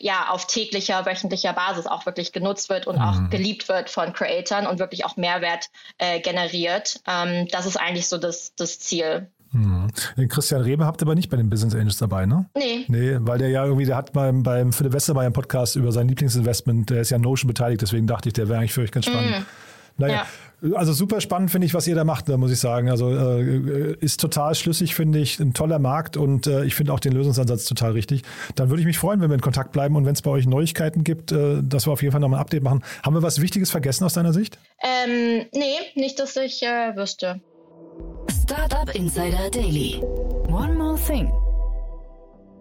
ja, 0.00 0.28
auf 0.30 0.46
täglicher, 0.46 1.04
wöchentlicher 1.06 1.52
Basis 1.52 1.86
auch 1.86 2.06
wirklich 2.06 2.32
genutzt 2.32 2.68
wird 2.68 2.86
und 2.86 2.96
mhm. 2.96 3.02
auch 3.02 3.30
geliebt 3.30 3.68
wird 3.68 3.90
von 3.90 4.12
Creatoren 4.12 4.66
und 4.66 4.78
wirklich 4.78 5.04
auch 5.04 5.16
Mehrwert 5.16 5.70
äh, 5.98 6.20
generiert. 6.20 7.00
Ähm, 7.06 7.48
das 7.48 7.66
ist 7.66 7.76
eigentlich 7.76 8.08
so 8.08 8.18
das, 8.18 8.54
das 8.54 8.80
Ziel. 8.80 9.30
Mhm. 9.52 9.88
Christian 10.28 10.62
Rebe 10.62 10.84
habt 10.84 11.02
ihr 11.02 11.06
aber 11.06 11.14
nicht 11.14 11.28
bei 11.28 11.36
den 11.36 11.50
Business 11.50 11.74
Angels 11.74 11.98
dabei, 11.98 12.26
ne? 12.26 12.46
Nee. 12.56 12.84
Nee, 12.88 13.16
weil 13.20 13.38
der 13.38 13.48
ja 13.48 13.64
irgendwie, 13.64 13.86
der 13.86 13.96
hat 13.96 14.12
beim, 14.12 14.42
beim 14.42 14.72
Philipp 14.72 14.92
Westermeier 14.92 15.30
Podcast 15.30 15.76
über 15.76 15.90
sein 15.92 16.08
Lieblingsinvestment, 16.08 16.90
der 16.90 17.00
ist 17.00 17.10
ja 17.10 17.18
Notion 17.18 17.48
beteiligt, 17.48 17.82
deswegen 17.82 18.06
dachte 18.06 18.28
ich, 18.28 18.32
der 18.32 18.48
wäre 18.48 18.60
eigentlich 18.60 18.72
für 18.72 18.82
euch 18.82 18.92
ganz 18.92 19.06
spannend. 19.06 19.30
Mhm. 19.30 19.46
Naja, 20.00 20.26
ja. 20.62 20.76
also 20.76 20.92
super 20.92 21.20
spannend 21.20 21.50
finde 21.50 21.66
ich, 21.66 21.74
was 21.74 21.86
ihr 21.86 21.94
da 21.94 22.04
macht, 22.04 22.28
da 22.28 22.36
muss 22.36 22.50
ich 22.50 22.58
sagen. 22.58 22.90
Also 22.90 23.10
äh, 23.10 23.94
ist 24.00 24.20
total 24.20 24.54
schlüssig, 24.54 24.94
finde 24.94 25.18
ich, 25.18 25.38
ein 25.38 25.52
toller 25.52 25.78
Markt 25.78 26.16
und 26.16 26.46
äh, 26.46 26.64
ich 26.64 26.74
finde 26.74 26.92
auch 26.92 27.00
den 27.00 27.12
Lösungsansatz 27.12 27.66
total 27.66 27.92
richtig. 27.92 28.22
Dann 28.54 28.70
würde 28.70 28.80
ich 28.80 28.86
mich 28.86 28.98
freuen, 28.98 29.20
wenn 29.20 29.30
wir 29.30 29.34
in 29.34 29.40
Kontakt 29.40 29.72
bleiben 29.72 29.96
und 29.96 30.06
wenn 30.06 30.14
es 30.14 30.22
bei 30.22 30.30
euch 30.30 30.46
Neuigkeiten 30.46 31.04
gibt, 31.04 31.32
äh, 31.32 31.62
dass 31.62 31.86
wir 31.86 31.92
auf 31.92 32.02
jeden 32.02 32.12
Fall 32.12 32.20
nochmal 32.20 32.38
ein 32.38 32.42
Update 32.42 32.62
machen. 32.62 32.82
Haben 33.02 33.14
wir 33.14 33.22
was 33.22 33.40
Wichtiges 33.40 33.70
vergessen 33.70 34.04
aus 34.04 34.14
deiner 34.14 34.32
Sicht? 34.32 34.58
Ähm, 34.82 35.46
nee, 35.52 35.76
nicht, 35.94 36.18
dass 36.18 36.36
ich 36.36 36.62
äh, 36.62 36.96
wüsste. 36.96 37.40
Startup 38.50 38.92
Insider 38.96 39.48
Daily. 39.48 40.02
One 40.48 40.76
more 40.76 40.96
thing. 40.96 41.30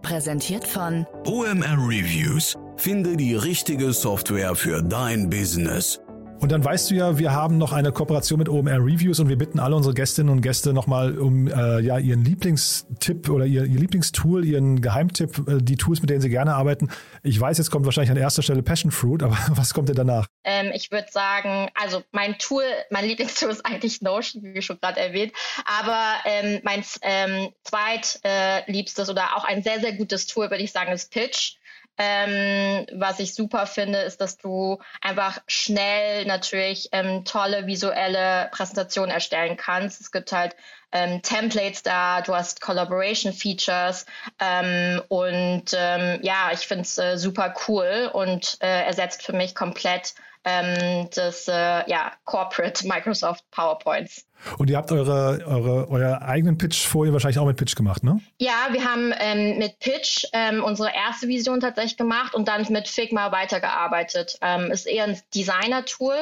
Präsentiert 0.04 0.68
von 0.68 1.08
OMR 1.26 1.80
Reviews. 1.80 2.56
Finde 2.78 3.18
die 3.18 3.34
richtige 3.34 3.92
Software 3.92 4.54
für 4.54 4.84
dein 4.84 5.32
Business. 5.32 6.00
Und 6.40 6.54
dann 6.54 6.64
weißt 6.64 6.90
du 6.90 6.96
ja, 6.96 7.18
wir 7.18 7.34
haben 7.34 7.58
noch 7.58 7.74
eine 7.74 7.92
Kooperation 7.92 8.40
mit 8.40 8.48
OMR 8.48 8.78
Reviews 8.78 9.20
und 9.20 9.28
wir 9.28 9.38
bitten 9.38 9.60
alle 9.60 9.76
unsere 9.76 9.94
Gästinnen 9.94 10.32
und 10.32 10.42
Gäste 10.42 10.72
nochmal 10.72 11.18
um 11.18 11.48
äh, 11.48 11.82
ja, 11.82 11.98
ihren 11.98 12.24
Lieblingstipp 12.24 13.30
oder 13.30 13.46
ihr, 13.46 13.66
ihr 13.66 13.78
Lieblingstool, 13.78 14.46
ihren 14.46 14.82
Geheimtipp, 14.82 15.48
äh, 15.50 15.58
die 15.62 15.76
Tools, 15.76 16.00
mit 16.00 16.10
denen 16.10 16.22
sie 16.22 16.30
gerne 16.30 16.56
arbeiten. 16.56 16.92
Ich 17.24 17.40
weiß, 17.40 17.58
jetzt 17.58 17.72
kommt 17.72 17.84
wahrscheinlich 17.84 18.12
an 18.12 18.16
erster 18.16 18.42
Stelle 18.42 18.64
Passion 18.64 18.92
Fruit, 18.92 19.22
aber 19.24 19.38
was 19.50 19.74
kommt 19.74 19.90
denn 19.90 19.98
danach? 19.98 20.28
Ähm, 20.46 20.72
ich 20.74 20.92
würde 20.92 21.08
sagen, 21.12 21.70
also 21.76 22.04
mein 22.12 22.38
Tool, 22.38 22.64
mein 22.90 23.06
Lieblingstool 23.06 23.50
ist 23.50 23.66
eigentlich 23.66 24.02
Notion, 24.02 24.42
wie 24.42 24.62
schon 24.62 24.80
gerade 24.80 25.02
erwähnt, 25.02 25.34
aber 25.66 26.14
ähm, 26.24 26.62
mein 26.64 26.86
ähm, 27.02 27.50
zweitliebstes 27.64 29.10
äh, 29.10 29.12
oder 29.12 29.36
auch 29.36 29.44
ein 29.44 29.62
sehr, 29.62 29.82
sehr 29.82 29.92
gutes 29.92 30.26
Tool, 30.26 30.50
würde 30.50 30.64
ich 30.64 30.72
sagen, 30.72 30.94
ist 30.94 31.12
Pitch. 31.12 31.58
Ähm, 32.02 32.88
was 32.94 33.20
ich 33.20 33.36
super 33.36 33.66
finde, 33.66 34.00
ist, 34.00 34.22
dass 34.22 34.38
du 34.38 34.80
einfach 35.02 35.40
schnell 35.48 36.26
natürlich 36.26 36.88
ähm, 36.94 37.26
tolle 37.26 37.68
visuelle 37.68 38.48
Präsentationen 38.54 39.12
erstellen 39.12 39.58
kannst. 39.58 40.00
Es 40.00 40.12
gibt 40.12 40.32
halt 40.32 40.56
ähm, 40.94 41.22
Templates 41.22 41.84
da, 41.84 42.22
du 42.22 42.34
hast 42.34 42.62
Collaboration 42.62 43.34
Features 43.34 44.06
ähm, 44.40 45.02
und 45.10 45.66
ähm, 45.74 46.20
ja, 46.24 46.52
ich 46.54 46.68
finde 46.68 46.84
es 46.84 46.98
äh, 46.98 47.18
super 47.18 47.54
cool 47.68 48.10
und 48.14 48.58
äh, 48.62 48.86
ersetzt 48.86 49.24
für 49.24 49.34
mich 49.34 49.54
komplett 49.54 50.16
ähm, 50.46 51.10
des 51.10 51.50
äh, 51.50 51.90
ja, 51.90 52.14
Corporate 52.24 52.88
Microsoft 52.88 53.44
PowerPoints. 53.52 54.26
Und 54.58 54.70
ihr 54.70 54.78
habt 54.78 54.92
eure, 54.92 55.44
eure, 55.46 55.90
euer 55.90 56.22
eigenen 56.22 56.58
Pitch 56.58 56.86
vorher 56.86 57.14
wahrscheinlich 57.14 57.40
auch 57.40 57.46
mit 57.46 57.58
Pitch 57.58 57.76
gemacht, 57.76 58.04
ne? 58.04 58.20
Ja, 58.38 58.70
wir 58.72 58.84
haben 58.84 59.14
ähm, 59.20 59.58
mit 59.58 59.80
Pitch 59.80 60.26
ähm, 60.34 60.64
unsere 60.64 60.94
erste 60.94 61.28
Vision 61.28 61.60
tatsächlich 61.60 61.98
gemacht 61.98 62.34
und 62.34 62.48
dann 62.48 62.66
mit 62.70 62.88
Figma 62.88 63.32
weitergearbeitet. 63.32 64.38
Ähm, 64.42 64.72
ist 64.72 64.86
eher 64.86 65.06
ein 65.06 65.20
Designer-Tool, 65.34 66.18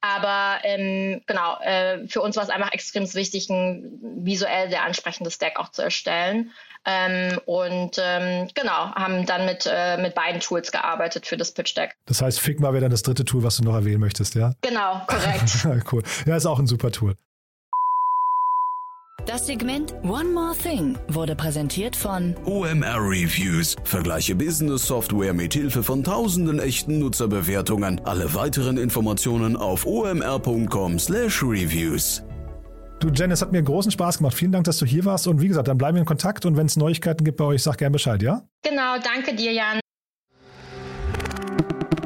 aber 0.00 0.58
ähm, 0.64 1.22
genau, 1.26 1.58
äh, 1.60 2.06
für 2.08 2.22
uns 2.22 2.36
war 2.36 2.44
es 2.44 2.50
einfach 2.50 2.72
extrem 2.72 3.12
wichtig, 3.14 3.48
ein 3.50 3.98
visuell 4.24 4.70
sehr 4.70 4.84
ansprechendes 4.84 5.38
Deck 5.38 5.54
auch 5.56 5.70
zu 5.70 5.82
erstellen. 5.82 6.50
Ähm, 6.86 7.38
und 7.44 8.00
ähm, 8.02 8.48
genau, 8.54 8.94
haben 8.94 9.26
dann 9.26 9.44
mit, 9.44 9.68
äh, 9.70 9.98
mit 9.98 10.14
beiden 10.14 10.40
Tools 10.40 10.72
gearbeitet 10.72 11.26
für 11.26 11.36
das 11.36 11.52
Pitch 11.52 11.76
Deck. 11.76 11.96
Das 12.06 12.22
heißt, 12.22 12.40
Figma 12.40 12.72
wäre 12.72 12.82
dann 12.82 12.90
das 12.90 13.02
dritte 13.02 13.24
Tool, 13.24 13.42
was 13.42 13.58
du 13.58 13.64
noch 13.64 13.74
erwähnen 13.74 14.00
möchtest, 14.00 14.34
ja? 14.34 14.54
Genau, 14.62 15.02
korrekt. 15.06 15.66
cool. 15.92 16.02
Ja, 16.24 16.36
ist 16.36 16.46
auch 16.46 16.58
ein 16.58 16.66
super 16.66 16.90
Tool. 16.90 17.16
Das 19.26 19.46
Segment 19.46 19.92
One 20.02 20.30
More 20.32 20.54
Thing 20.56 20.96
wurde 21.08 21.36
präsentiert 21.36 21.94
von 21.94 22.34
OMR 22.46 22.96
Reviews. 22.98 23.76
Vergleiche 23.84 24.34
Business 24.34 24.86
Software 24.86 25.34
mit 25.34 25.52
Hilfe 25.52 25.82
von 25.82 26.02
tausenden 26.02 26.58
echten 26.58 26.98
Nutzerbewertungen. 26.98 28.00
Alle 28.04 28.32
weiteren 28.34 28.78
Informationen 28.78 29.56
auf 29.56 29.84
omr.com/reviews. 29.86 32.22
Du, 33.00 33.08
Jen, 33.08 33.30
es 33.30 33.42
hat 33.42 33.52
mir 33.52 33.62
großen 33.62 33.92
Spaß 33.92 34.18
gemacht. 34.18 34.34
Vielen 34.34 34.52
Dank, 34.52 34.64
dass 34.64 34.78
du 34.78 34.86
hier 34.86 35.04
warst. 35.04 35.26
Und 35.26 35.40
wie 35.40 35.48
gesagt, 35.48 35.68
dann 35.68 35.78
bleiben 35.78 35.96
wir 35.96 36.00
in 36.00 36.06
Kontakt. 36.06 36.46
Und 36.46 36.56
wenn 36.56 36.66
es 36.66 36.76
Neuigkeiten 36.76 37.24
gibt 37.24 37.38
bei 37.38 37.44
euch, 37.44 37.62
sag 37.62 37.78
gerne 37.78 37.92
Bescheid, 37.92 38.22
ja? 38.22 38.42
Genau, 38.62 38.96
danke 39.02 39.34
dir, 39.34 39.52
Jan. 39.52 39.80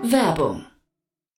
Werbung 0.03 0.65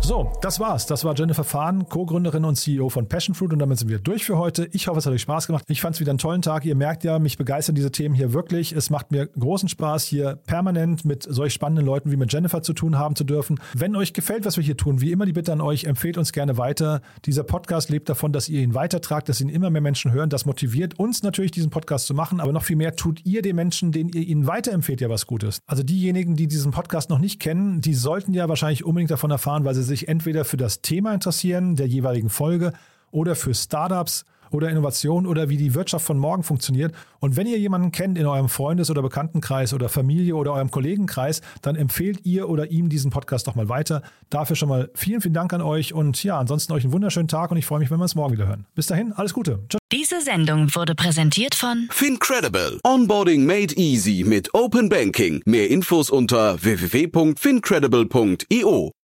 So, 0.00 0.32
das 0.40 0.58
war's. 0.58 0.86
Das 0.86 1.04
war 1.04 1.14
Jennifer 1.14 1.44
Fahn, 1.44 1.86
Co-Gründerin 1.86 2.44
und 2.44 2.56
CEO 2.56 2.88
von 2.88 3.08
Passion 3.08 3.34
Fruit 3.34 3.52
und 3.52 3.58
damit 3.58 3.78
sind 3.78 3.88
wir 3.88 3.98
durch 3.98 4.24
für 4.24 4.38
heute. 4.38 4.66
Ich 4.72 4.88
hoffe, 4.88 5.00
es 5.00 5.06
hat 5.06 5.12
euch 5.12 5.20
Spaß 5.20 5.46
gemacht. 5.46 5.64
Ich 5.68 5.82
fand 5.82 5.96
es 5.96 6.00
wieder 6.00 6.12
einen 6.12 6.18
tollen 6.18 6.40
Tag. 6.40 6.64
Ihr 6.64 6.74
merkt 6.76 7.04
ja, 7.04 7.18
mich 7.18 7.36
begeistern 7.36 7.74
diese 7.74 7.92
Themen 7.92 8.14
hier 8.14 8.32
wirklich. 8.32 8.72
Es 8.72 8.88
macht 8.88 9.10
mir 9.10 9.26
großen 9.26 9.68
Spaß, 9.68 10.04
hier 10.04 10.36
permanent 10.46 11.04
mit 11.04 11.24
solch 11.28 11.52
spannenden 11.52 11.84
Leuten 11.84 12.10
wie 12.10 12.16
mit 12.16 12.32
Jennifer 12.32 12.62
zu 12.62 12.72
tun 12.72 12.96
haben 12.96 13.16
zu 13.16 13.24
dürfen. 13.24 13.60
Wenn 13.74 13.96
euch 13.96 14.14
gefällt, 14.14 14.46
was 14.46 14.56
wir 14.56 14.64
hier 14.64 14.76
tun, 14.76 15.02
wie 15.02 15.12
immer 15.12 15.26
die 15.26 15.34
Bitte 15.34 15.52
an 15.52 15.60
euch, 15.60 15.84
empfehlt 15.84 16.16
uns 16.16 16.32
gerne 16.32 16.56
weiter. 16.56 17.02
Dieser 17.26 17.42
Podcast 17.42 17.90
lebt 17.90 18.08
davon, 18.08 18.32
dass 18.32 18.48
ihr 18.48 18.60
ihn 18.62 18.74
weitertragt, 18.74 19.28
dass 19.28 19.40
ihn 19.40 19.50
immer 19.50 19.68
mehr 19.68 19.82
Menschen 19.82 20.12
hören. 20.12 20.30
Das 20.30 20.46
motiviert 20.46 20.98
uns 20.98 21.22
natürlich, 21.22 21.50
diesen 21.50 21.70
Podcast 21.70 22.06
zu 22.06 22.14
machen, 22.14 22.40
aber 22.40 22.52
noch 22.52 22.64
viel 22.64 22.76
mehr 22.76 22.96
tut 22.96 23.26
ihr 23.26 23.42
den 23.42 23.56
Menschen, 23.56 23.92
denen 23.92 24.10
ihr 24.10 24.22
ihn 24.22 24.46
weiterempfehlt, 24.46 25.00
ja 25.00 25.10
was 25.10 25.26
Gutes. 25.26 25.58
Also 25.66 25.82
diejenigen, 25.82 26.34
die 26.34 26.46
diesen 26.46 26.72
Podcast 26.72 27.10
noch 27.10 27.18
nicht 27.18 27.40
kennen, 27.40 27.82
die 27.82 27.94
sollten 27.94 28.32
ja 28.32 28.48
wahrscheinlich 28.48 28.84
unbedingt 28.84 29.10
davon 29.10 29.30
erfahren, 29.30 29.64
weil 29.64 29.74
sie 29.74 29.87
sich 29.88 30.08
entweder 30.08 30.44
für 30.44 30.56
das 30.56 30.82
Thema 30.82 31.12
interessieren 31.12 31.74
der 31.74 31.88
jeweiligen 31.88 32.30
Folge 32.30 32.72
oder 33.10 33.34
für 33.34 33.54
Startups 33.54 34.24
oder 34.50 34.68
Innovation 34.70 35.26
oder 35.26 35.48
wie 35.48 35.56
die 35.56 35.74
Wirtschaft 35.74 36.04
von 36.04 36.18
morgen 36.18 36.42
funktioniert. 36.42 36.92
Und 37.20 37.36
wenn 37.36 37.46
ihr 37.46 37.58
jemanden 37.58 37.92
kennt 37.92 38.18
in 38.18 38.26
eurem 38.26 38.48
Freundes- 38.48 38.90
oder 38.90 39.02
Bekanntenkreis 39.02 39.72
oder 39.74 39.88
Familie 39.88 40.34
oder 40.36 40.52
eurem 40.52 40.70
Kollegenkreis, 40.70 41.42
dann 41.62 41.74
empfehlt 41.76 42.24
ihr 42.24 42.48
oder 42.48 42.70
ihm 42.70 42.88
diesen 42.88 43.10
Podcast 43.10 43.46
doch 43.46 43.54
mal 43.54 43.68
weiter. 43.68 44.02
Dafür 44.30 44.56
schon 44.56 44.70
mal 44.70 44.90
vielen, 44.94 45.20
vielen 45.20 45.34
Dank 45.34 45.52
an 45.52 45.62
euch 45.62 45.92
und 45.92 46.24
ja, 46.24 46.38
ansonsten 46.38 46.72
euch 46.72 46.84
einen 46.84 46.94
wunderschönen 46.94 47.28
Tag 47.28 47.50
und 47.50 47.56
ich 47.56 47.66
freue 47.66 47.80
mich, 47.80 47.90
wenn 47.90 47.98
wir 47.98 48.04
uns 48.04 48.14
morgen 48.14 48.32
wieder 48.32 48.46
hören. 48.46 48.66
Bis 48.74 48.86
dahin, 48.86 49.12
alles 49.12 49.34
Gute. 49.34 49.58
Ciao. 49.68 49.78
Diese 49.90 50.20
Sendung 50.20 50.74
wurde 50.74 50.94
präsentiert 50.94 51.54
von 51.54 51.88
Fincredible. 51.90 52.78
Onboarding 52.84 53.46
made 53.46 53.74
easy 53.76 54.22
mit 54.26 54.52
Open 54.54 54.90
Banking. 54.90 55.40
Mehr 55.46 55.70
Infos 55.70 56.10
unter 56.10 56.62
www.fincredible.io. 56.62 58.97